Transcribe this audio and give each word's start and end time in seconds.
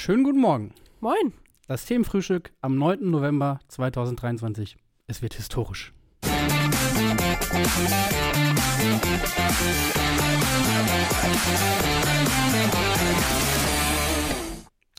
Schönen 0.00 0.22
guten 0.22 0.38
Morgen. 0.38 0.72
Moin. 1.00 1.32
Das 1.66 1.84
Themenfrühstück 1.84 2.52
am 2.60 2.78
9. 2.78 3.10
November 3.10 3.58
2023. 3.66 4.76
Es 5.08 5.22
wird 5.22 5.34
historisch. 5.34 5.92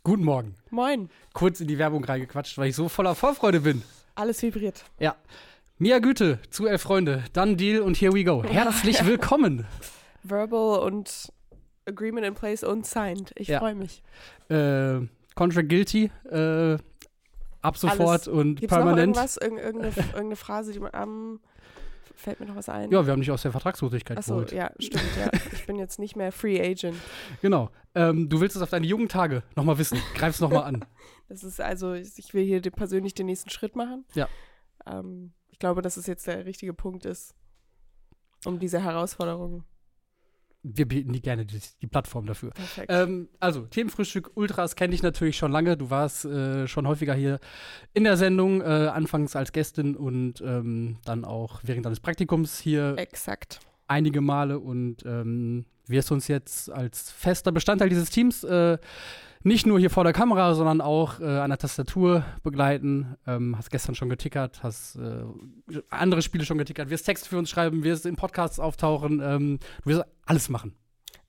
Guten 0.03 0.25
Morgen. 0.25 0.55
Moin. 0.69 1.09
Kurz 1.33 1.61
in 1.61 1.69
die 1.69 1.77
Werbung 1.77 2.03
reingequatscht, 2.03 2.57
weil 2.57 2.67
ich 2.67 2.75
so 2.75 2.89
voller 2.89 3.15
Vorfreude 3.15 3.61
bin. 3.61 3.83
Alles 4.15 4.41
vibriert. 4.43 4.83
Ja. 4.99 5.15
Mia 5.77 5.99
Güte 5.99 6.39
zu 6.49 6.67
Elf 6.67 6.81
Freunde, 6.81 7.23
Done 7.31 7.55
Deal 7.55 7.81
und 7.81 7.99
Here 8.01 8.13
We 8.13 8.25
Go. 8.25 8.43
Herzlich 8.43 9.05
willkommen. 9.05 9.65
Verbal 10.23 10.79
und 10.79 11.31
Agreement 11.89 12.25
in 12.25 12.33
place 12.35 12.63
und 12.63 12.85
signed. 12.85 13.31
Ich 13.35 13.47
Ja. 13.49 13.59
freue 13.59 13.75
mich. 13.75 14.01
Äh, 14.49 15.01
Contract 15.35 15.69
Guilty, 15.69 16.11
äh, 16.29 16.77
ab 17.61 17.77
sofort 17.77 17.99
Alles. 17.99 18.27
und 18.27 18.55
Gibt 18.55 18.71
es 18.71 18.77
noch 18.77 18.77
permanent. 18.85 19.15
irgendwas, 19.17 19.37
Irgend, 19.37 19.59
irgendeine, 19.59 19.93
irgendeine 19.97 20.35
Phrase, 20.35 20.71
die 20.73 20.79
man 20.79 20.93
am. 20.93 21.39
fällt 22.15 22.39
mir 22.41 22.45
noch 22.47 22.55
was 22.57 22.67
ein? 22.69 22.91
Ja, 22.91 23.05
wir 23.05 23.11
haben 23.13 23.21
dich 23.21 23.31
aus 23.31 23.41
der 23.43 23.51
Vertragslosigkeit 23.51 24.17
Achso, 24.17 24.33
geholt. 24.35 24.51
ja, 24.51 24.71
stimmt, 24.79 25.03
ja. 25.17 25.29
Ich 25.53 25.65
bin 25.65 25.77
jetzt 25.77 25.99
nicht 25.99 26.15
mehr 26.17 26.31
Free 26.33 26.59
Agent. 26.61 26.97
Genau. 27.41 27.69
Ähm, 27.95 28.27
du 28.29 28.39
willst 28.41 28.55
es 28.55 28.61
auf 28.61 28.69
deine 28.69 28.85
jungen 28.85 29.07
Tage 29.09 29.41
nochmal 29.55 29.77
wissen. 29.77 29.97
Greif's 30.15 30.39
nochmal 30.41 30.63
an. 30.63 30.85
Das 31.29 31.43
ist 31.43 31.61
also, 31.61 31.93
ich 31.93 32.33
will 32.33 32.43
hier 32.43 32.59
persönlich 32.71 33.13
den 33.13 33.27
nächsten 33.27 33.51
Schritt 33.51 33.75
machen. 33.75 34.03
Ja. 34.15 34.27
Ähm, 34.87 35.31
ich 35.49 35.59
glaube, 35.59 35.83
dass 35.83 35.95
es 35.95 36.07
jetzt 36.07 36.25
der 36.25 36.45
richtige 36.45 36.73
Punkt 36.73 37.05
ist, 37.05 37.35
um 38.45 38.57
diese 38.57 38.81
Herausforderung. 38.83 39.63
Wir 40.61 40.87
bieten 40.87 41.13
dir 41.13 41.21
gerne 41.21 41.45
die, 41.45 41.59
die 41.81 41.87
Plattform 41.87 42.25
dafür. 42.25 42.51
Ähm, 42.87 43.29
also, 43.39 43.61
Themenfrühstück 43.61 44.31
Ultras 44.35 44.75
kenne 44.75 44.93
ich 44.93 45.01
natürlich 45.01 45.37
schon 45.37 45.51
lange. 45.51 45.77
Du 45.77 45.89
warst 45.89 46.25
äh, 46.25 46.67
schon 46.67 46.87
häufiger 46.87 47.13
hier 47.13 47.39
in 47.93 48.03
der 48.03 48.17
Sendung, 48.17 48.61
äh, 48.61 48.65
anfangs 48.65 49.35
als 49.35 49.51
Gästin 49.51 49.95
und 49.95 50.41
ähm, 50.41 50.97
dann 51.05 51.23
auch 51.23 51.61
während 51.63 51.85
deines 51.85 51.99
Praktikums 51.99 52.59
hier 52.59 52.95
Exakt. 52.97 53.59
einige 53.87 54.21
Male 54.21 54.59
und 54.59 55.05
ähm, 55.05 55.65
wirst 55.87 56.11
uns 56.11 56.27
jetzt 56.27 56.71
als 56.71 57.11
fester 57.11 57.51
Bestandteil 57.51 57.89
dieses 57.89 58.09
Teams 58.09 58.43
äh, 58.43 58.77
nicht 59.43 59.65
nur 59.65 59.79
hier 59.79 59.89
vor 59.89 60.03
der 60.03 60.13
Kamera, 60.13 60.53
sondern 60.53 60.81
auch 60.81 61.19
äh, 61.19 61.23
an 61.25 61.49
der 61.49 61.57
Tastatur 61.57 62.25
begleiten. 62.43 63.15
Ähm, 63.25 63.57
hast 63.57 63.69
gestern 63.71 63.95
schon 63.95 64.09
getickert, 64.09 64.61
hast 64.63 64.97
äh, 64.97 65.23
andere 65.89 66.21
Spiele 66.21 66.45
schon 66.45 66.57
getickert, 66.57 66.89
wirst 66.89 67.05
Texte 67.05 67.29
für 67.29 67.37
uns 67.37 67.49
schreiben, 67.49 67.83
wirst 67.83 68.05
in 68.05 68.15
Podcasts 68.17 68.59
auftauchen, 68.59 69.21
ähm, 69.23 69.59
du 69.83 69.89
wirst 69.91 70.03
alles 70.25 70.49
machen. 70.49 70.75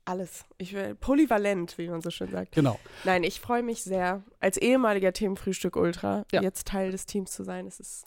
Alles. 0.06 0.44
Ich 0.58 0.72
will 0.72 0.96
polyvalent, 0.96 1.78
wie 1.78 1.88
man 1.88 2.00
so 2.00 2.10
schön 2.10 2.30
sagt. 2.32 2.52
Genau. 2.52 2.80
Nein, 3.04 3.22
ich 3.22 3.38
freue 3.38 3.62
mich 3.62 3.84
sehr, 3.84 4.24
als 4.40 4.56
ehemaliger 4.56 5.12
Themenfrühstück 5.12 5.76
Ultra 5.76 6.24
Ja. 6.32 6.42
jetzt 6.42 6.66
Teil 6.66 6.90
des 6.90 7.06
Teams 7.06 7.30
zu 7.30 7.44
sein. 7.44 7.66
Es 7.66 7.78
ist, 7.78 8.06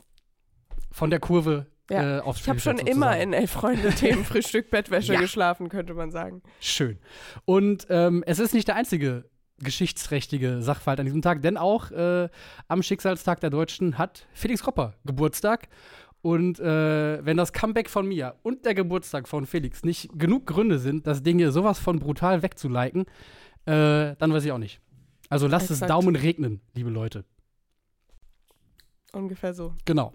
Von 0.92 1.12
der 1.12 1.20
Kurve 1.22 1.67
Ja. 1.90 2.17
äh, 2.17 2.20
aufs 2.20 2.42
ich 2.42 2.50
habe 2.50 2.60
schon 2.60 2.73
Spielfeld 2.78 2.95
immer 2.98 3.06
sozusagen. 3.14 3.34
in 3.34 3.40
Elf 3.40 3.52
Freunde 3.52 3.90
Themenfrühstück 3.95 4.70
Bettwäsche 4.70 5.14
Ja. 5.14 5.22
geschlafen, 5.22 5.70
könnte 5.70 5.94
man 5.94 6.12
sagen. 6.12 6.42
Schön. 6.60 7.00
Und 7.45 7.88
ähm, 7.90 8.22
es 8.28 8.40
ist 8.40 8.54
nicht 8.54 8.67
der 8.67 8.76
einzige 8.76 9.30
geschichtsträchtige 9.64 10.61
Sachverhalt 10.61 11.00
an 11.00 11.06
diesem 11.06 11.22
Tag, 11.22 11.42
denn 11.42 11.58
auch 11.58 11.92
äh, 11.92 12.30
am 12.67 12.83
Schicksalstag 12.83 13.39
der 13.39 13.50
Deutschen 13.50 13.97
hat 13.97 14.28
Felix 14.33 14.61
Kropper 14.64 14.94
Geburtstag. 15.05 15.67
Und 16.22 16.59
äh, 16.59 17.25
wenn 17.25 17.36
das 17.36 17.52
Comeback 17.52 17.89
von 17.89 18.08
Mia 18.08 18.36
und 18.44 18.66
der 18.66 18.73
Geburtstag 18.75 19.28
von 19.28 19.45
Felix 19.45 19.83
nicht 19.83 20.09
genug 20.17 20.45
Gründe 20.47 20.80
sind, 20.80 21.05
das 21.05 21.22
Ding 21.22 21.38
hier 21.38 21.52
sowas 21.52 21.80
von 21.80 22.00
brutal 22.00 22.42
wegzuliken, 22.44 23.05
äh, 23.66 24.16
dann 24.17 24.31
weiß 24.33 24.45
ich 24.45 24.52
auch 24.53 24.58
nicht. 24.58 24.80
Also 25.30 25.47
lasst 25.47 25.66
es 25.66 25.77
Exakt. 25.81 25.89
Daumen 25.89 26.16
regnen, 26.16 26.61
liebe 26.75 26.89
Leute. 26.89 27.25
Ungefähr 29.11 29.53
so. 29.53 29.73
Genau. 29.86 30.14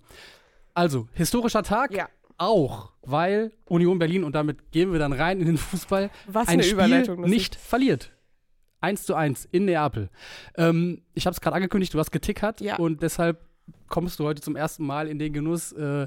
Also, 0.74 1.08
historischer 1.12 1.62
Tag 1.62 1.92
Ja. 1.92 2.08
auch, 2.36 2.92
weil 3.02 3.52
Union 3.67 3.98
Berlin, 3.98 4.24
und 4.24 4.34
damit 4.34 4.70
gehen 4.70 4.92
wir 4.92 4.98
dann 4.98 5.12
rein 5.12 5.40
in 5.40 5.46
den 5.46 5.58
Fußball, 5.58 6.11
Was 6.27 6.48
ein 6.48 6.55
eine 6.55 6.62
Spiel 6.62 7.17
nicht 7.27 7.55
verliert. 7.55 8.12
1 8.80 9.05
zu 9.05 9.14
1 9.14 9.46
in 9.50 9.64
Neapel. 9.64 10.08
Ähm, 10.56 11.02
ich 11.14 11.27
habe 11.27 11.34
es 11.34 11.40
gerade 11.40 11.56
angekündigt, 11.56 11.94
du 11.94 11.98
hast 11.98 12.11
getickert 12.11 12.61
Ja. 12.61 12.77
und 12.77 13.02
deshalb 13.02 13.40
kommst 13.89 14.18
du 14.18 14.24
heute 14.24 14.40
zum 14.40 14.56
ersten 14.56 14.84
Mal 14.86 15.08
in 15.08 15.18
den 15.18 15.33
Genuss, 15.33 15.72
äh, 15.72 16.06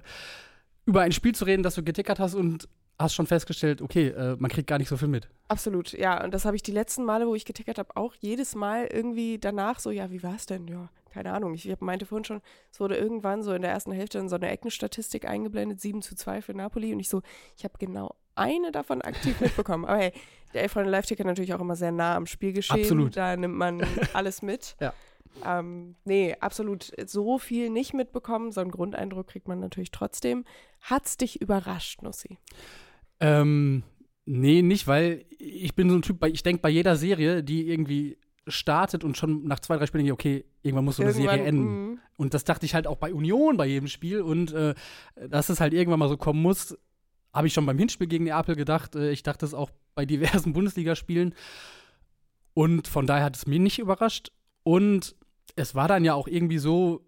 über 0.86 1.02
ein 1.02 1.12
Spiel 1.12 1.36
zu 1.36 1.46
reden, 1.46 1.64
das 1.64 1.76
du 1.76 1.84
getickert 1.84 2.20
hast 2.20 2.34
und 2.34 2.68
hast 2.98 3.14
schon 3.16 3.26
festgestellt, 3.28 3.82
okay, 3.82 4.08
äh, 4.10 4.36
man 4.38 4.50
kriegt 4.52 4.68
gar 4.68 4.78
nicht 4.78 4.88
so 4.90 4.98
viel 4.98 5.08
mit. 5.08 5.28
Absolut, 5.48 5.92
ja. 5.94 6.24
Und 6.24 6.34
das 6.34 6.46
habe 6.46 6.56
ich 6.56 6.62
die 6.64 6.72
letzten 6.72 7.04
Male, 7.04 7.28
wo 7.28 7.36
ich 7.36 7.46
getickert 7.46 7.78
habe, 7.80 7.96
auch 7.96 8.14
jedes 8.20 8.54
Mal 8.56 8.86
irgendwie 8.88 9.38
danach 9.40 9.80
so, 9.80 9.90
ja, 9.92 10.12
wie 10.12 10.22
war 10.24 10.36
es 10.36 10.46
denn? 10.46 10.68
Ja, 10.68 10.90
keine 11.12 11.34
Ahnung. 11.34 11.54
Ich 11.56 11.70
hab- 11.70 11.82
meinte 11.82 12.06
vorhin 12.06 12.26
schon, 12.26 12.42
es 12.72 12.80
wurde 12.80 12.96
irgendwann 12.98 13.42
so 13.44 13.54
in 13.54 13.64
der 13.64 13.72
ersten 13.72 13.92
Hälfte 13.92 14.20
in 14.20 14.30
so 14.30 14.36
eine 14.36 14.50
Eckenstatistik 14.50 15.28
eingeblendet, 15.28 15.82
7 15.82 16.02
zu 16.04 16.16
2 16.16 16.42
für 16.42 16.54
Napoli. 16.54 16.94
Und 16.94 17.00
ich 17.00 17.10
so, 17.10 17.22
ich 17.58 17.64
habe 17.64 17.74
genau 17.80 18.16
eine 18.36 18.72
davon 18.72 19.02
aktiv 19.02 19.40
mitbekommen. 19.42 19.86
Aber 19.86 19.98
hey, 19.98 20.14
der 20.54 20.64
Elf 20.64 20.72
Freunde 20.74 20.92
Live-Ticker 20.92 21.24
natürlich 21.24 21.54
auch 21.54 21.60
immer 21.62 21.76
sehr 21.76 21.92
nah 21.92 22.16
am 22.16 22.26
Spielgeschehen. 22.26 22.82
Absolut. 22.82 23.16
Da 23.18 23.36
nimmt 23.38 23.56
man 23.56 23.82
alles 24.14 24.42
mit. 24.42 24.76
Ja. 24.80 24.94
Ähm, 25.46 25.96
nee, 26.04 26.36
absolut 26.40 26.92
so 27.06 27.38
viel 27.38 27.70
nicht 27.70 27.94
mitbekommen. 27.94 28.52
So 28.52 28.62
einen 28.62 28.72
Grundeindruck 28.72 29.28
kriegt 29.28 29.48
man 29.48 29.60
natürlich 29.60 29.92
trotzdem. 29.92 30.44
Hat's 30.82 31.16
dich 31.18 31.42
überrascht, 31.42 32.02
Nussi? 32.02 32.38
Ähm, 33.20 33.84
nee, 34.26 34.62
nicht, 34.62 34.88
weil 34.88 35.26
ich 35.38 35.76
bin 35.76 35.90
so 35.90 35.96
ein 35.96 36.02
Typ, 36.02 36.20
bei, 36.20 36.30
ich 36.30 36.44
denke 36.44 36.62
bei 36.62 36.70
jeder 36.70 36.96
Serie, 36.96 37.44
die 37.44 37.70
irgendwie 37.70 38.18
startet 38.48 39.04
und 39.04 39.18
schon 39.18 39.46
nach 39.46 39.60
zwei, 39.60 39.78
drei 39.78 39.86
Spielen 39.86 40.04
denke 40.06 40.10
ich, 40.10 40.14
okay, 40.42 40.46
irgendwann 40.64 40.86
muss 40.86 40.98
so 40.98 41.04
eine 41.04 41.14
Serie 41.14 41.38
Irgendwann, 41.38 41.48
enden. 41.48 41.92
mm, 41.94 42.00
Und 42.18 42.34
das 42.34 42.44
dachte 42.44 42.66
ich 42.66 42.74
halt 42.74 42.88
auch 42.88 42.98
bei 42.98 43.14
Union 43.14 43.56
bei 43.56 43.68
jedem 43.68 43.88
Spiel. 43.88 44.22
Und 44.22 44.52
äh, 44.54 44.74
dass 45.30 45.50
es 45.50 45.62
halt 45.62 45.74
irgendwann 45.74 46.00
mal 46.00 46.10
so 46.10 46.18
kommen 46.18 46.42
muss, 46.42 46.78
habe 47.34 47.48
ich 47.48 47.54
schon 47.54 47.66
beim 47.66 47.78
Hinspiel 47.78 48.08
gegen 48.08 48.26
Neapel 48.26 48.56
gedacht. 48.56 48.96
Äh, 48.96 49.12
ich 49.12 49.24
dachte 49.24 49.46
es 49.46 49.54
auch 49.54 49.72
bei 49.96 50.06
diversen 50.06 50.54
Bundesligaspielen. 50.54 51.36
Und 52.54 52.88
von 52.88 53.08
daher 53.08 53.26
hat 53.26 53.38
es 53.38 53.48
mich 53.48 53.60
nicht 53.60 53.80
überrascht. 53.80 54.32
Und 54.64 55.16
es 55.56 55.76
war 55.76 55.88
dann 55.88 56.04
ja 56.04 56.14
auch 56.14 56.28
irgendwie 56.28 56.58
so, 56.58 57.06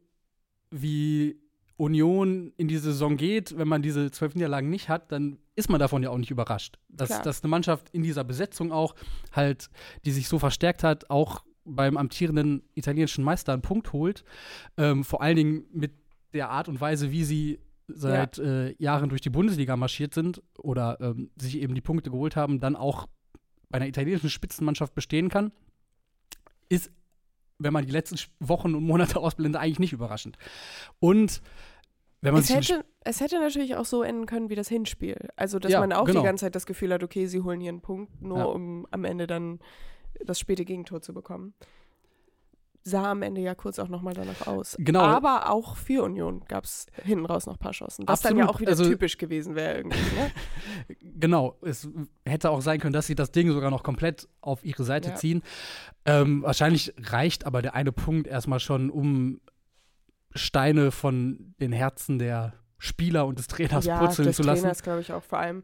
wie 0.72 1.39
Union 1.75 2.53
in 2.57 2.67
die 2.67 2.78
Saison 2.78 3.17
geht, 3.17 3.57
wenn 3.57 3.67
man 3.67 3.81
diese 3.81 4.11
zwölf 4.11 4.35
Niederlagen 4.35 4.69
nicht 4.69 4.89
hat, 4.89 5.11
dann 5.11 5.39
ist 5.56 5.69
man 5.69 5.79
davon 5.79 6.03
ja 6.03 6.09
auch 6.09 6.17
nicht 6.17 6.31
überrascht. 6.31 6.79
Dass, 6.90 7.09
Klar. 7.09 7.23
dass 7.23 7.44
eine 7.44 7.50
Mannschaft 7.50 7.90
in 7.91 8.03
dieser 8.03 8.23
Besetzung 8.23 8.72
auch 8.72 8.95
halt, 9.31 9.69
die 10.05 10.11
sich 10.11 10.28
so 10.28 10.40
verstärkt 10.40 10.84
hat, 10.84 11.09
auch 11.09 11.44
beim 11.66 11.97
amtierenden 11.97 12.63
italienischen 12.73 13.23
Meister 13.23 13.53
einen 13.53 13.61
Punkt 13.61 13.94
holt. 13.94 14.23
Ähm, 14.78 15.03
vor 15.03 15.22
allen 15.22 15.35
Dingen 15.35 15.66
mit 15.72 15.94
der 16.34 16.50
Art 16.50 16.67
und 16.67 16.81
Weise, 16.81 17.11
wie 17.11 17.23
sie 17.23 17.59
seit 17.88 18.38
äh, 18.40 18.74
Jahren 18.82 19.10
durch 19.10 19.22
die 19.22 19.30
Bundesliga 19.30 19.76
marschiert 19.76 20.14
sind 20.14 20.42
oder 20.58 20.98
ähm, 21.02 21.32
sich 21.38 21.58
eben 21.58 21.76
die 21.76 21.82
Punkte 21.82 22.12
geholt 22.12 22.36
haben, 22.36 22.60
dann 22.60 22.76
auch 22.76 23.08
bei 23.70 23.78
einer 23.78 23.88
italienischen 23.88 24.30
Spitzenmannschaft 24.30 24.94
bestehen 24.96 25.30
kann, 25.30 25.52
ist, 26.70 26.92
wenn 27.60 27.74
man 27.74 27.86
die 27.86 27.92
letzten 27.92 28.18
Wochen 28.40 28.76
und 28.76 28.84
Monate 28.84 29.20
ausblendet, 29.20 29.62
eigentlich 29.62 29.80
nicht 29.80 29.94
überraschend. 29.94 30.38
Und 31.00 31.42
wenn 32.22 32.34
man 32.34 32.42
Es 32.42 32.50
hätte, 32.54 32.86
es 33.02 33.20
hätte 33.20 33.40
natürlich 33.40 33.76
auch 33.76 33.86
so 33.86 34.02
enden 34.02 34.26
können 34.28 34.50
wie 34.50 34.56
das 34.56 34.70
Hinspiel. 34.70 35.18
Also, 35.36 35.60
dass 35.60 35.72
Ja, 35.74 35.82
man 35.82 35.92
auch 35.92 36.06
genau. 36.06 36.22
die 36.22 36.26
ganze 36.26 36.46
Zeit 36.46 36.56
das 36.56 36.66
Gefühl 36.66 36.94
hat, 36.94 37.04
okay, 37.04 37.26
sie 37.26 37.42
holen 37.42 37.60
hier 37.60 37.70
einen 37.70 37.82
Punkt, 37.82 38.22
nur 38.22 38.38
Ja. 38.38 38.44
um 38.46 38.88
am 38.92 39.04
Ende 39.04 39.28
dann 39.28 39.60
das 40.24 40.40
späte 40.40 40.64
Gegentor 40.64 41.02
zu 41.02 41.14
bekommen. 41.14 41.54
Sah 42.86 43.12
am 43.12 43.22
Ende 43.22 43.40
ja 43.40 43.56
kurz 43.56 43.80
auch 43.80 43.88
nochmal 43.88 44.14
danach 44.14 44.46
aus. 44.46 44.76
Genau. 44.78 45.00
Aber 45.02 45.50
auch 45.50 45.78
für 45.78 46.04
Union 46.04 46.44
gab 46.50 46.66
es 46.66 46.86
hinten 47.02 47.26
raus 47.26 47.46
noch 47.46 47.54
ein 47.56 47.60
paar 47.60 47.72
Chancen. 47.72 48.06
Was 48.08 48.20
dann 48.22 48.36
ja 48.36 48.44
Absolut. 48.44 48.56
auch 48.56 48.60
wieder 48.62 48.72
Also- 48.72 48.84
typisch 48.90 49.18
gewesen 49.18 49.56
wäre 49.56 49.78
irgendwie. 49.78 49.98
Ne? 49.98 50.32
Genau, 51.16 51.58
es 51.62 51.88
hätte 52.26 52.50
auch 52.50 52.62
sein 52.62 52.80
können, 52.82 52.92
dass 52.92 53.08
sie 53.08 53.16
das 53.16 53.32
Ding 53.32 53.50
sogar 53.52 53.72
noch 53.72 53.84
komplett 53.84 54.28
auf 54.42 54.66
ihre 54.66 54.84
Seite 54.84 55.10
Ja. 55.10 55.16
ziehen. 55.16 55.42
Ähm, 56.06 56.44
wahrscheinlich 56.44 56.94
reicht 57.00 57.46
aber 57.46 57.62
der 57.62 57.74
eine 57.76 57.94
Punkt 57.94 58.28
erstmal 58.28 58.59
schon, 58.59 58.90
um 58.90 59.40
Steine 60.36 60.91
von 60.91 61.53
den 61.62 61.72
Herzen 61.72 62.20
der 62.20 62.53
Spieler 62.78 63.26
und 63.28 63.40
des 63.40 63.47
Trainers 63.47 63.86
ja, 63.86 63.97
purzeln 64.00 64.28
des 64.28 64.36
zu 64.36 64.44
lassen. 64.44 64.62
Trainers 64.64 64.84
glaube 64.84 65.00
ich 65.02 65.14
auch 65.14 65.24
vor 65.24 65.40
allem. 65.40 65.64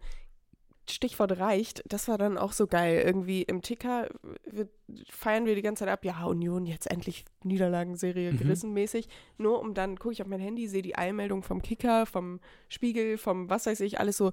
Stichwort 0.91 1.39
reicht, 1.39 1.83
das 1.87 2.07
war 2.07 2.17
dann 2.17 2.37
auch 2.37 2.53
so 2.53 2.67
geil. 2.67 3.01
Irgendwie 3.05 3.43
im 3.43 3.61
Ticker 3.61 4.09
wir, 4.45 4.67
feiern 5.09 5.45
wir 5.45 5.55
die 5.55 5.61
ganze 5.61 5.85
Zeit 5.85 5.93
ab, 5.93 6.05
ja, 6.05 6.23
Union 6.25 6.65
jetzt 6.65 6.89
endlich 6.89 7.25
Niederlagenserie 7.43 8.33
Mhm. 8.33 8.37
gerissen 8.37 8.73
mäßig. 8.73 9.07
Nur 9.37 9.59
um 9.59 9.73
dann, 9.73 9.97
gucke 9.97 10.13
ich 10.13 10.21
auf 10.21 10.27
mein 10.27 10.39
Handy, 10.39 10.67
sehe 10.67 10.81
die 10.81 10.97
Eilmeldung 10.97 11.43
vom 11.43 11.61
Kicker, 11.61 12.05
vom 12.05 12.39
Spiegel, 12.67 13.17
vom 13.17 13.49
was 13.49 13.65
weiß 13.65 13.79
ich, 13.81 13.99
alles 13.99 14.17
so. 14.17 14.31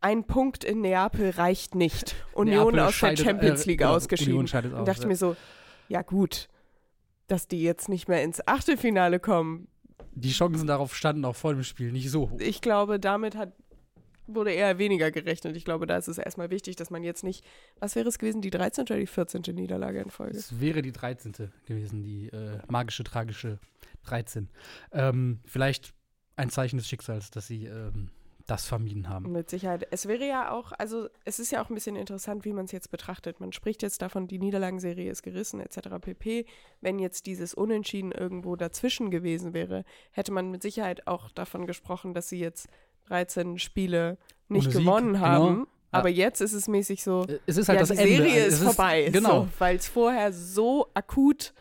Ein 0.00 0.24
Punkt 0.24 0.62
in 0.62 0.82
Neapel 0.82 1.30
reicht 1.30 1.74
nicht. 1.74 2.14
Union 2.34 2.74
Neapel 2.74 2.80
aus 2.80 3.00
der 3.00 3.16
Champions 3.16 3.64
äh, 3.64 3.70
League 3.70 3.78
genau, 3.78 3.94
ausgeschieden. 3.94 4.34
Union 4.34 4.46
scheidet 4.46 4.72
und 4.72 4.80
aus, 4.80 4.86
dachte 4.86 5.02
ja. 5.02 5.08
mir 5.08 5.16
so, 5.16 5.36
ja 5.88 6.02
gut, 6.02 6.48
dass 7.28 7.48
die 7.48 7.62
jetzt 7.62 7.88
nicht 7.88 8.06
mehr 8.08 8.22
ins 8.22 8.46
Achtelfinale 8.46 9.18
kommen. 9.20 9.68
Die 10.12 10.32
Chancen 10.32 10.66
darauf 10.66 10.94
standen 10.94 11.24
auch 11.24 11.36
vor 11.36 11.54
dem 11.54 11.62
Spiel 11.62 11.92
nicht 11.92 12.10
so 12.10 12.30
hoch. 12.30 12.40
Ich 12.40 12.60
glaube, 12.60 13.00
damit 13.00 13.36
hat 13.36 13.52
wurde 14.26 14.52
eher 14.52 14.78
weniger 14.78 15.10
gerechnet. 15.10 15.56
Ich 15.56 15.64
glaube, 15.64 15.86
da 15.86 15.96
ist 15.96 16.08
es 16.08 16.18
erstmal 16.18 16.50
wichtig, 16.50 16.76
dass 16.76 16.90
man 16.90 17.02
jetzt 17.04 17.24
nicht, 17.24 17.44
was 17.78 17.94
wäre 17.96 18.08
es 18.08 18.18
gewesen, 18.18 18.42
die 18.42 18.50
13. 18.50 18.84
oder 18.84 18.98
die 18.98 19.06
14. 19.06 19.42
Niederlage 19.54 20.00
in 20.00 20.10
Folge? 20.10 20.36
Es 20.36 20.60
wäre 20.60 20.82
die 20.82 20.92
13. 20.92 21.50
gewesen, 21.66 22.02
die 22.02 22.28
äh, 22.28 22.58
magische, 22.68 23.04
tragische 23.04 23.58
13. 24.04 24.48
Ähm, 24.92 25.40
vielleicht 25.44 25.94
ein 26.36 26.50
Zeichen 26.50 26.76
des 26.76 26.88
Schicksals, 26.88 27.30
dass 27.30 27.46
sie 27.46 27.66
ähm, 27.66 28.10
das 28.46 28.66
vermieden 28.66 29.08
haben. 29.08 29.32
Mit 29.32 29.50
Sicherheit. 29.50 29.86
Es 29.90 30.06
wäre 30.06 30.26
ja 30.26 30.52
auch, 30.52 30.72
also 30.72 31.08
es 31.24 31.38
ist 31.38 31.50
ja 31.50 31.62
auch 31.62 31.68
ein 31.68 31.74
bisschen 31.74 31.96
interessant, 31.96 32.44
wie 32.44 32.52
man 32.52 32.66
es 32.66 32.72
jetzt 32.72 32.90
betrachtet. 32.90 33.40
Man 33.40 33.52
spricht 33.52 33.82
jetzt 33.82 34.00
davon, 34.02 34.28
die 34.28 34.38
Niederlagenserie 34.38 35.10
ist 35.10 35.22
gerissen, 35.22 35.60
etc. 35.60 35.88
pp. 36.00 36.46
Wenn 36.80 36.98
jetzt 36.98 37.26
dieses 37.26 37.54
Unentschieden 37.54 38.12
irgendwo 38.12 38.54
dazwischen 38.56 39.10
gewesen 39.10 39.52
wäre, 39.52 39.84
hätte 40.12 40.32
man 40.32 40.50
mit 40.50 40.62
Sicherheit 40.62 41.06
auch 41.06 41.30
davon 41.30 41.66
gesprochen, 41.66 42.14
dass 42.14 42.28
sie 42.28 42.38
jetzt 42.38 42.68
13 43.08 43.58
Spiele 43.58 44.18
nicht 44.48 44.66
Ohne 44.66 44.72
Sieg, 44.74 44.84
gewonnen 44.84 45.12
genau. 45.14 45.24
haben. 45.26 45.58
Ja. 45.60 45.66
Aber 45.98 46.08
jetzt 46.08 46.40
ist 46.40 46.52
es 46.52 46.68
mäßig 46.68 47.02
so, 47.02 47.24
Äh, 47.26 47.38
Es 47.46 47.56
ist 47.56 47.68
halt 47.68 47.80
ja, 47.80 47.86
das 47.86 47.96
die 47.96 48.02
Ende. 48.02 48.16
Serie 48.16 48.44
Es 48.44 48.54
ist 48.54 48.62
vorbei. 48.64 49.08
Genau. 49.12 49.42
So, 49.42 49.48
Weil 49.58 49.76
es 49.76 49.88
vorher 49.88 50.32
so 50.32 50.88
akut 50.94 51.54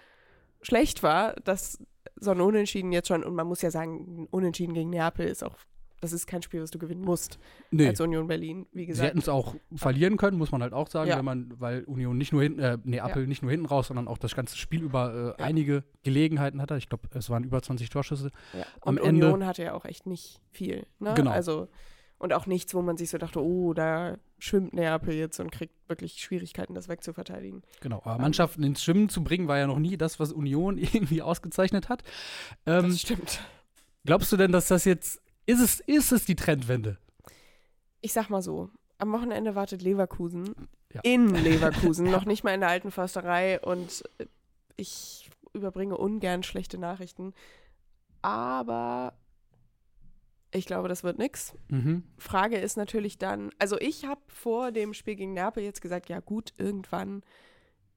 schlecht 0.62 1.04
war, 1.04 1.34
dass 1.44 1.80
so 2.18 2.32
ein 2.32 2.42
Unentschieden 2.42 2.92
jetzt 2.92 3.08
schon, 3.08 3.24
und 3.24 3.36
man 3.36 3.48
muss 3.48 3.62
ja 3.62 3.72
sagen, 3.72 4.24
ein 4.24 4.28
Unentschieden 4.32 4.74
gegen 4.74 4.90
Neapel 4.90 5.28
ist 5.28 5.44
auch, 5.44 5.56
das 6.06 6.14
ist 6.14 6.28
kein 6.28 6.42
Spiel, 6.42 6.62
was 6.62 6.72
du 6.72 6.78
gewinnen 6.80 7.02
musst 7.02 7.40
nee. 7.72 7.88
als 7.88 8.00
Union 8.00 8.28
Berlin, 8.28 8.66
wie 8.72 8.82
Sie 8.82 8.86
gesagt. 8.88 9.10
hätten 9.10 9.20
es 9.20 9.28
auch 9.30 9.56
verlieren 9.76 10.18
können, 10.18 10.38
muss 10.38 10.52
man 10.52 10.62
halt 10.62 10.74
auch 10.74 10.88
sagen, 10.90 11.10
Ja. 11.10 11.18
wenn 11.18 11.26
man, 11.26 11.54
weil 11.60 11.84
Union 11.86 12.18
nicht 12.18 12.32
nur 12.32 12.42
hinten, 12.44 12.60
äh, 12.60 12.78
Neapel 12.84 13.24
Ja. 13.24 13.28
nicht 13.28 13.42
nur 13.42 13.52
hinten 13.52 13.66
raus, 13.66 13.88
sondern 13.88 14.08
auch 14.08 14.18
das 14.18 14.36
ganze 14.36 14.58
Spiel 14.58 14.82
über 14.84 15.14
äh, 15.38 15.42
Ja. 15.42 15.46
einige 15.48 15.84
Gelegenheiten 16.04 16.62
hatte. 16.62 16.78
Ich 16.78 16.88
glaube, 16.88 17.10
es 17.14 17.30
waren 17.30 17.44
über 17.44 17.62
20 17.62 17.90
Torschüsse. 17.90 18.32
Ja. 18.54 18.66
am 18.82 18.98
Und 18.98 19.04
Ende- 19.04 19.26
Union 19.28 19.46
hatte 19.46 19.64
ja 19.64 19.74
auch 19.74 19.86
echt 19.86 20.06
nicht 20.06 20.40
viel. 20.52 20.86
Ne? 21.00 21.14
Genau. 21.16 21.32
Also, 21.32 21.68
und 22.18 22.32
auch 22.32 22.46
nichts, 22.46 22.74
wo 22.74 22.82
man 22.82 22.96
sich 22.96 23.10
so 23.10 23.18
dachte, 23.18 23.44
oh, 23.44 23.74
da 23.74 24.18
schwimmt 24.38 24.74
Neapel 24.74 25.14
jetzt 25.14 25.40
und 25.40 25.52
kriegt 25.52 25.74
wirklich 25.90 26.14
Schwierigkeiten, 26.22 26.74
das 26.74 26.88
wegzuverteidigen. 26.88 27.62
Genau, 27.82 28.02
aber 28.06 28.20
Mannschaften 28.22 28.64
ins 28.64 28.84
Schwimmen 28.84 29.10
zu 29.10 29.24
bringen, 29.24 29.48
war 29.48 29.58
ja 29.58 29.68
noch 29.68 29.80
nie 29.80 29.98
das, 29.98 30.20
was 30.20 30.32
Union 30.32 30.78
irgendwie 30.94 31.22
ausgezeichnet 31.22 31.90
hat. 31.90 32.04
Ähm, 32.66 32.90
Das 32.90 33.02
stimmt. 33.02 33.40
glaubst 34.06 34.32
du 34.32 34.38
denn, 34.38 34.52
dass 34.52 34.68
das 34.68 34.86
jetzt, 34.86 35.22
ist 35.46 35.60
es, 35.62 35.80
ist 35.82 36.12
es 36.12 36.26
die 36.26 36.36
Trendwende? 36.36 36.98
Ich 38.02 38.14
sag 38.14 38.30
mal 38.30 38.42
so, 38.42 38.70
am 38.98 39.12
Wochenende 39.12 39.56
wartet 39.56 39.82
Leverkusen 39.82 40.54
Ja. 40.94 41.02
in 41.04 41.28
Leverkusen, 41.36 42.10
noch 42.10 42.26
nicht 42.26 42.44
mal 42.44 42.54
in 42.54 42.62
der 42.62 42.70
alten 42.70 42.92
Försterei 42.92 43.60
und 43.60 44.04
äh, 44.20 44.26
ich 44.78 45.30
überbringe 45.54 45.98
ungern 45.98 46.44
schlechte 46.44 46.78
Nachrichten. 46.78 47.34
Aber 48.22 49.14
ich 50.52 50.66
glaube, 50.66 50.88
das 50.88 51.04
wird 51.04 51.18
nix. 51.18 51.54
Mhm. 51.70 52.04
Frage 52.18 52.58
ist 52.58 52.78
natürlich 52.78 53.18
dann, 53.18 53.52
also 53.60 53.78
ich 53.80 54.06
habe 54.06 54.22
vor 54.28 54.72
dem 54.72 54.94
Spiel 54.94 55.16
gegen 55.16 55.34
Neapel 55.34 55.64
jetzt 55.64 55.82
gesagt, 55.82 56.10
ja 56.10 56.20
gut, 56.20 56.54
irgendwann 56.58 57.24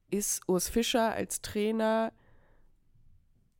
ist 0.09 0.41
Urs 0.47 0.69
Fischer 0.69 1.11
als 1.13 1.41
Trainer, 1.41 2.11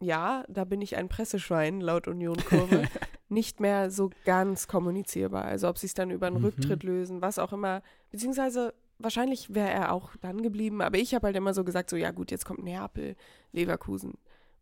ja, 0.02 0.46
da 0.48 0.64
bin 0.64 0.82
ich 0.82 0.96
ein 0.96 1.10
Presseschwein 1.10 1.82
laut 1.82 2.08
Union-Kurve, 2.08 2.88
nicht 3.30 3.60
mehr 3.60 3.92
so 3.92 4.10
ganz 4.26 4.68
kommunizierbar. 4.68 5.46
Also 5.46 5.70
ob 5.70 5.78
sie 5.78 5.86
es 5.88 5.94
dann 5.94 6.12
über 6.12 6.28
einen 6.28 6.38
Mhm. 6.38 6.46
Rücktritt 6.46 6.84
lösen, 6.84 7.22
was 7.22 7.40
auch 7.40 7.54
immer, 7.54 7.82
beziehungsweise 8.12 8.74
wahrscheinlich 8.98 9.54
wäre 9.54 9.70
er 9.70 9.94
auch 9.94 10.12
dann 10.22 10.42
geblieben, 10.42 10.82
aber 10.82 10.98
ich 10.98 11.14
habe 11.16 11.28
halt 11.28 11.36
immer 11.36 11.54
so 11.54 11.64
gesagt, 11.64 11.90
so 11.90 11.96
ja 11.96 12.12
gut, 12.12 12.32
jetzt 12.32 12.46
kommt 12.46 12.64
Neapel, 12.64 13.16
Leverkusen. 13.54 14.16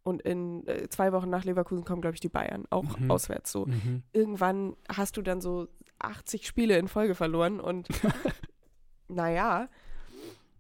Und 0.04 0.22
in 0.22 0.66
äh, 0.68 0.88
zwei 0.90 1.12
Wochen 1.12 1.30
nach 1.30 1.44
Leverkusen 1.44 1.84
kommen, 1.84 2.02
glaube 2.02 2.14
ich, 2.16 2.22
die 2.22 2.30
Bayern, 2.30 2.66
auch 2.70 2.98
Mhm. 3.00 3.10
auswärts 3.12 3.52
so 3.52 3.66
Mhm. 3.66 4.04
irgendwann 4.14 4.76
hast 4.90 5.18
du 5.18 5.22
dann 5.22 5.42
so 5.42 5.68
80 6.00 6.46
Spiele 6.48 6.78
in 6.78 6.88
Folge 6.88 7.16
verloren 7.16 7.60
und 7.60 7.88
naja, 9.08 9.70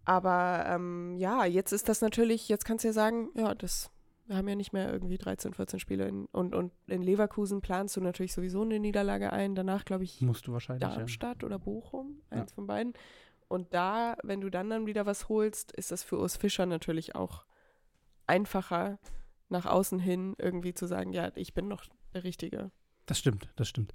aber 0.05 0.65
ähm, 0.67 1.15
ja, 1.17 1.45
jetzt 1.45 1.71
ist 1.73 1.89
das 1.89 2.01
natürlich, 2.01 2.47
jetzt 2.49 2.65
kannst 2.65 2.83
du 2.83 2.89
ja 2.89 2.93
sagen, 2.93 3.29
ja, 3.35 3.53
das, 3.53 3.91
wir 4.27 4.35
haben 4.37 4.47
ja 4.47 4.55
nicht 4.55 4.73
mehr 4.73 4.91
irgendwie 4.91 5.17
13, 5.17 5.53
14 5.53 5.79
Spiele 5.79 6.07
in, 6.07 6.25
und, 6.27 6.53
und 6.53 6.71
in 6.87 7.01
Leverkusen 7.01 7.61
planst 7.61 7.95
du 7.95 8.01
natürlich 8.01 8.33
sowieso 8.33 8.61
eine 8.61 8.79
Niederlage 8.79 9.31
ein, 9.33 9.55
danach 9.55 9.85
glaube 9.85 10.03
ich 10.03 10.21
Musst 10.21 10.47
du 10.47 10.53
wahrscheinlich. 10.53 10.81
Ja. 10.87 10.95
Darmstadt 10.95 11.43
oder 11.43 11.59
Bochum, 11.59 12.21
Ja. 12.31 12.41
eins 12.41 12.53
von 12.53 12.67
beiden. 12.67 12.93
Und 13.47 13.73
da, 13.73 14.17
wenn 14.23 14.41
du 14.41 14.49
dann 14.49 14.69
dann 14.69 14.85
wieder 14.85 15.05
was 15.05 15.29
holst, 15.29 15.71
ist 15.71 15.91
das 15.91 16.03
für 16.03 16.19
Urs 16.19 16.35
Fischer 16.35 16.65
natürlich 16.65 17.15
auch 17.15 17.45
einfacher, 18.25 18.99
nach 19.49 19.65
außen 19.65 19.99
hin 19.99 20.35
irgendwie 20.37 20.73
zu 20.73 20.85
sagen, 20.85 21.13
ja, 21.13 21.31
ich 21.35 21.53
bin 21.53 21.69
noch 21.69 21.85
der 22.13 22.25
Richtige. 22.25 22.71
Das 23.05 23.19
stimmt, 23.19 23.49
das 23.55 23.69
stimmt. 23.69 23.93